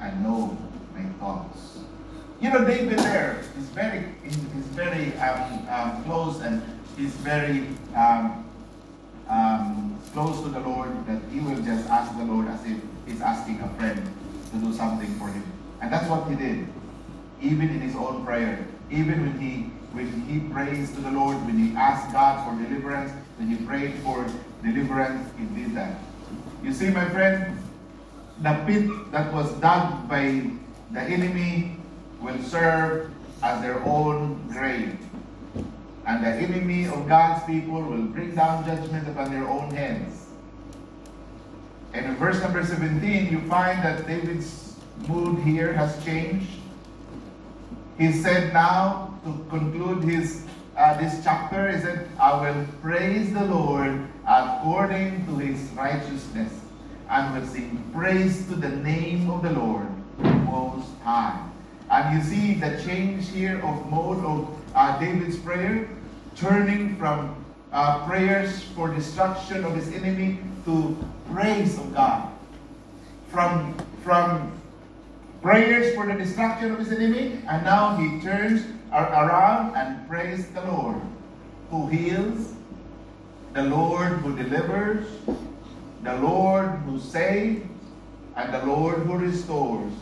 I 0.00 0.12
know 0.22 0.56
my 0.94 1.02
thoughts. 1.18 1.80
You 2.40 2.50
know, 2.50 2.64
David 2.64 3.00
there 3.00 3.42
is 3.58 3.64
very, 3.70 4.04
is 4.24 4.36
very 4.78 5.12
um, 5.18 5.66
um, 5.68 6.04
close 6.04 6.40
and 6.40 6.62
is 6.96 7.10
very 7.16 7.66
um, 7.96 8.48
um, 9.28 10.00
close 10.12 10.40
to 10.42 10.50
the 10.50 10.60
Lord 10.60 11.04
that 11.08 11.20
he 11.32 11.40
will 11.40 11.60
just 11.62 11.88
ask 11.90 12.16
the 12.16 12.22
Lord 12.22 12.46
as 12.46 12.64
if 12.64 12.78
he's 13.08 13.20
asking 13.20 13.60
a 13.60 13.68
friend 13.70 14.00
to 14.52 14.56
do 14.58 14.72
something 14.72 15.12
for 15.18 15.26
him. 15.26 15.42
And 15.82 15.92
that's 15.92 16.08
what 16.08 16.28
he 16.28 16.36
did, 16.36 16.68
even 17.42 17.70
in 17.70 17.80
his 17.80 17.96
own 17.96 18.24
prayer. 18.24 18.68
Even 18.92 19.20
when 19.22 19.40
he 19.40 19.62
when 19.94 20.06
he 20.28 20.38
prays 20.54 20.92
to 20.92 21.00
the 21.00 21.10
Lord, 21.10 21.44
when 21.44 21.58
he 21.58 21.74
asks 21.74 22.12
God 22.12 22.46
for 22.46 22.54
deliverance, 22.62 23.10
when 23.36 23.48
he 23.48 23.56
prayed 23.66 23.94
for 24.04 24.24
deliverance, 24.62 25.28
he 25.36 25.44
did 25.60 25.74
that. 25.74 25.98
You 26.62 26.72
see, 26.72 26.90
my 26.90 27.08
friend, 27.08 27.58
the 28.40 28.54
pit 28.66 29.12
that 29.12 29.32
was 29.32 29.52
dug 29.60 30.08
by 30.08 30.50
the 30.92 31.00
enemy 31.00 31.76
will 32.20 32.40
serve 32.42 33.10
as 33.42 33.60
their 33.62 33.82
own 33.84 34.40
grave. 34.48 34.98
And 36.06 36.24
the 36.24 36.30
enemy 36.30 36.86
of 36.86 37.06
God's 37.08 37.44
people 37.44 37.80
will 37.82 38.02
bring 38.02 38.34
down 38.34 38.64
judgment 38.64 39.08
upon 39.08 39.30
their 39.30 39.46
own 39.46 39.70
heads. 39.70 40.26
And 41.92 42.06
in 42.06 42.16
verse 42.16 42.40
number 42.40 42.64
17, 42.64 43.30
you 43.30 43.40
find 43.48 43.82
that 43.84 44.06
David's 44.06 44.76
mood 45.08 45.42
here 45.42 45.72
has 45.72 46.02
changed. 46.04 46.50
He 47.98 48.12
said 48.12 48.52
now, 48.52 49.18
to 49.24 49.44
conclude 49.50 50.04
his 50.04 50.44
uh, 50.76 50.96
this 50.96 51.22
chapter, 51.22 51.70
he 51.70 51.78
said, 51.82 52.08
I 52.18 52.40
will 52.40 52.66
praise 52.80 53.32
the 53.34 53.44
Lord 53.44 54.08
according 54.26 55.26
to 55.26 55.36
his 55.36 55.60
righteousness, 55.72 56.52
and 57.10 57.34
will 57.34 57.46
sing 57.46 57.90
praise 57.92 58.46
to 58.46 58.54
the 58.54 58.68
name 58.68 59.28
of 59.30 59.42
the 59.42 59.50
Lord 59.50 59.88
Most 60.46 60.88
High. 61.02 61.44
And 61.90 62.16
you 62.16 62.22
see 62.22 62.54
the 62.54 62.80
change 62.84 63.28
here 63.30 63.58
of 63.58 63.90
mode 63.90 64.24
of 64.24 64.48
uh, 64.76 64.98
David's 65.00 65.36
prayer, 65.36 65.88
turning 66.36 66.96
from 66.96 67.44
uh, 67.72 68.06
prayers 68.06 68.62
for 68.62 68.94
destruction 68.94 69.64
of 69.64 69.74
his 69.74 69.92
enemy 69.92 70.38
to 70.64 70.96
praise 71.32 71.76
of 71.78 71.92
God. 71.92 72.30
From, 73.28 73.74
from 74.04 74.52
prayers 75.42 75.94
for 75.96 76.06
the 76.06 76.14
destruction 76.14 76.72
of 76.72 76.78
his 76.78 76.92
enemy, 76.92 77.40
and 77.48 77.64
now 77.64 77.96
he 77.96 78.20
turns 78.20 78.64
around 78.92 79.74
and 79.74 80.08
praise 80.08 80.46
the 80.50 80.62
Lord, 80.62 81.00
who 81.70 81.88
heals, 81.88 82.54
the 83.52 83.64
Lord 83.64 84.12
who 84.18 84.36
delivers, 84.36 85.06
the 86.02 86.14
Lord 86.16 86.70
who 86.86 86.98
saves, 86.98 87.66
and 88.36 88.54
the 88.54 88.64
Lord 88.64 88.98
who 88.98 89.16
restores, 89.18 89.92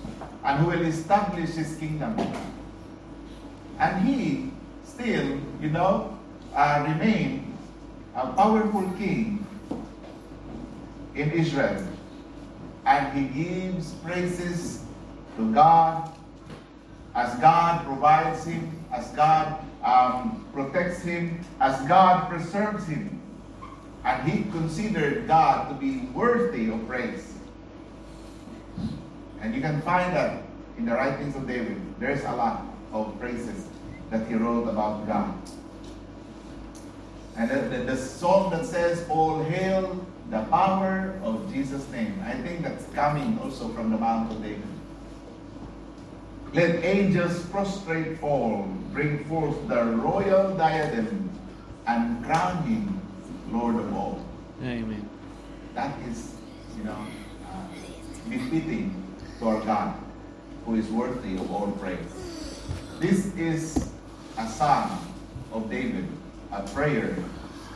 and 0.45 0.59
who 0.61 0.71
will 0.71 0.85
establish 0.85 1.51
his 1.51 1.77
kingdom. 1.77 2.17
And 3.79 4.07
he 4.07 4.53
still, 4.85 5.41
you 5.61 5.71
know, 5.71 6.19
uh, 6.55 6.85
remain 6.89 7.57
a 8.15 8.33
powerful 8.33 8.91
king 8.99 9.47
in 11.15 11.31
Israel. 11.33 11.85
And 12.87 13.19
he 13.19 13.45
gives 13.45 13.93
praises 13.95 14.85
to 15.37 15.53
God 15.53 16.11
as 17.15 17.35
God 17.41 17.85
provides 17.85 18.45
him, 18.45 18.85
as 18.93 19.09
God 19.11 19.59
um, 19.85 20.47
protects 20.53 21.03
him, 21.03 21.41
as 21.61 21.81
God 21.89 22.29
preserves 22.29 22.87
him. 22.87 23.18
And 24.09 24.27
he 24.27 24.51
considered 24.51 25.29
God 25.29 25.69
to 25.69 25.75
be 25.75 26.07
worthy 26.15 26.71
of 26.71 26.89
praise. 26.89 27.35
And 29.43 29.55
you 29.55 29.61
can 29.61 29.83
find 29.83 30.17
that 30.17 30.45
in 30.79 30.87
the 30.87 30.93
writings 30.93 31.37
of 31.37 31.47
David. 31.47 31.79
There's 32.01 32.25
a 32.25 32.33
lot 32.33 32.65
of 32.91 33.21
praises 33.21 33.67
that 34.09 34.27
he 34.27 34.35
wrote 34.35 34.67
about 34.67 35.07
God. 35.07 35.35
And 37.37 37.51
the, 37.51 37.77
the, 37.77 37.85
the 37.85 37.97
song 37.99 38.51
that 38.53 38.65
says, 38.65 39.07
All 39.11 39.45
hail 39.45 40.07
the 40.31 40.43
power 40.45 41.21
of 41.23 41.53
Jesus' 41.53 41.87
name. 41.91 42.19
I 42.25 42.33
think 42.33 42.63
that's 42.63 42.87
coming 42.95 43.39
also 43.43 43.69
from 43.69 43.91
the 43.91 43.99
Mount 43.99 44.33
of 44.33 44.43
David. 44.43 44.63
Let 46.55 46.83
angels 46.83 47.45
prostrate 47.47 48.19
fall, 48.21 48.75
bring 48.95 49.23
forth 49.27 49.69
the 49.69 49.85
royal 49.85 50.57
diadem, 50.57 51.29
and 51.87 52.25
crown 52.25 52.63
him 52.65 52.98
Lord 53.53 53.77
of 53.77 53.95
all. 53.95 54.25
Amen. 54.63 55.09
That 55.75 55.99
is, 56.09 56.35
you 56.77 56.85
know, 56.85 56.97
uh, 57.47 57.63
befitting 58.29 59.03
to 59.39 59.49
our 59.49 59.61
God, 59.65 59.95
who 60.67 60.75
is 60.75 60.89
worthy 60.89 61.37
of 61.37 61.51
all 61.51 61.71
praise. 61.73 62.61
This 63.01 63.35
is 63.37 63.91
a 64.37 64.47
psalm 64.49 64.99
of 65.53 65.71
David, 65.71 66.07
a 66.53 66.63
prayer 66.69 67.17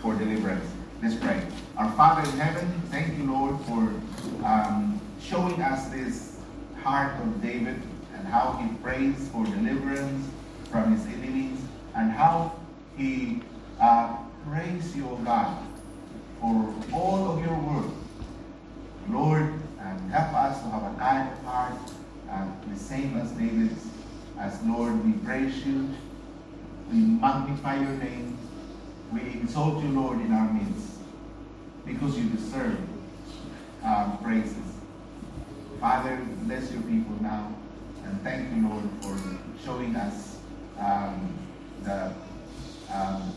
for 0.00 0.14
deliverance. 0.14 0.68
Let's 1.02 1.14
pray. 1.14 1.42
Our 1.76 1.90
Father 1.92 2.28
in 2.28 2.36
heaven, 2.38 2.82
thank 2.90 3.16
you, 3.16 3.32
Lord, 3.32 3.58
for 3.62 4.46
um, 4.46 5.00
showing 5.20 5.60
us 5.62 5.88
this 5.88 6.36
heart 6.82 7.18
of 7.22 7.40
David 7.40 7.80
and 8.14 8.26
how 8.26 8.52
he 8.60 8.74
prays 8.82 9.28
for 9.28 9.44
deliverance 9.44 10.28
from 10.70 10.96
his 10.96 11.06
enemies 11.06 11.58
and 11.94 12.10
how 12.10 12.52
he 12.96 13.42
uh, 13.80 14.16
prays 14.48 14.96
you, 14.96 15.08
O 15.08 15.16
God, 15.16 15.58
for 16.40 16.74
all 16.92 17.30
of 17.32 17.44
your 17.44 17.58
work. 17.58 17.92
Lord, 19.08 19.52
and 19.80 20.12
help 20.12 20.34
us 20.34 20.62
to 20.62 20.68
have 20.68 20.94
a 20.94 20.98
kind 20.98 21.28
heart, 21.44 21.74
and 22.30 22.52
the 22.72 22.78
same 22.78 23.16
as 23.16 23.30
David's. 23.32 23.86
As 24.38 24.60
Lord, 24.62 25.04
we 25.04 25.12
praise 25.24 25.64
you, 25.64 25.88
we 26.90 26.98
magnify 26.98 27.76
your 27.76 27.92
name, 27.92 28.36
we 29.12 29.20
exalt 29.20 29.82
you, 29.84 29.90
Lord, 29.90 30.20
in 30.20 30.32
our 30.32 30.52
midst, 30.52 30.98
because 31.84 32.18
you 32.18 32.28
deserve 32.30 32.78
uh, 33.84 34.16
praises. 34.16 34.56
Father, 35.80 36.18
bless 36.42 36.72
your 36.72 36.82
people 36.82 37.14
now, 37.20 37.52
and 38.04 38.20
thank 38.22 38.54
you, 38.54 38.68
Lord, 38.68 38.84
for 39.00 39.16
showing 39.64 39.94
us 39.96 40.38
um, 40.78 41.32
the, 41.82 42.12
um, 42.92 43.34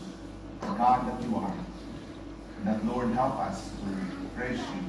God 0.60 1.06
that 1.08 1.22
you 1.28 1.36
are. 1.36 1.54
And 2.58 2.66
That, 2.66 2.84
Lord, 2.86 3.10
help 3.12 3.36
us 3.38 3.70
to 3.70 4.36
praise 4.36 4.58
you. 4.58 4.82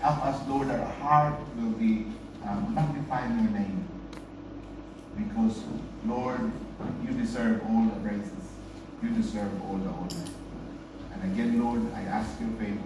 Help 0.00 0.24
us, 0.24 0.48
Lord, 0.48 0.68
that 0.68 0.80
our 0.80 0.92
heart 0.94 1.34
will 1.56 1.70
be 1.70 2.06
um, 2.44 2.74
magnifying 2.74 3.38
your 3.38 3.50
name. 3.50 3.86
Because, 5.16 5.62
Lord, 6.06 6.50
you 7.06 7.12
deserve 7.14 7.62
all 7.68 7.84
the 7.84 8.00
praises. 8.00 8.32
You 9.02 9.10
deserve 9.10 9.50
all 9.62 9.76
the 9.76 9.90
honor. 9.90 10.24
And 11.12 11.32
again, 11.32 11.62
Lord, 11.62 11.82
I 11.94 12.02
ask 12.02 12.40
your 12.40 12.50
favor. 12.58 12.80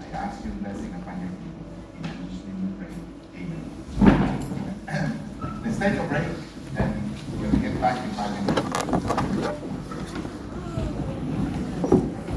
I 0.00 0.06
ask 0.16 0.44
your 0.44 0.54
blessing 0.54 0.94
upon 0.94 1.20
your 1.20 1.30
people. 1.30 1.64
In 1.96 2.02
Jesus' 2.28 2.44
name 2.46 2.60
we 2.68 2.72
pray. 2.84 2.94
Amen. 3.40 3.64
Let's 5.64 5.78
take 5.78 5.98
a 5.98 6.04
break. 6.06 6.28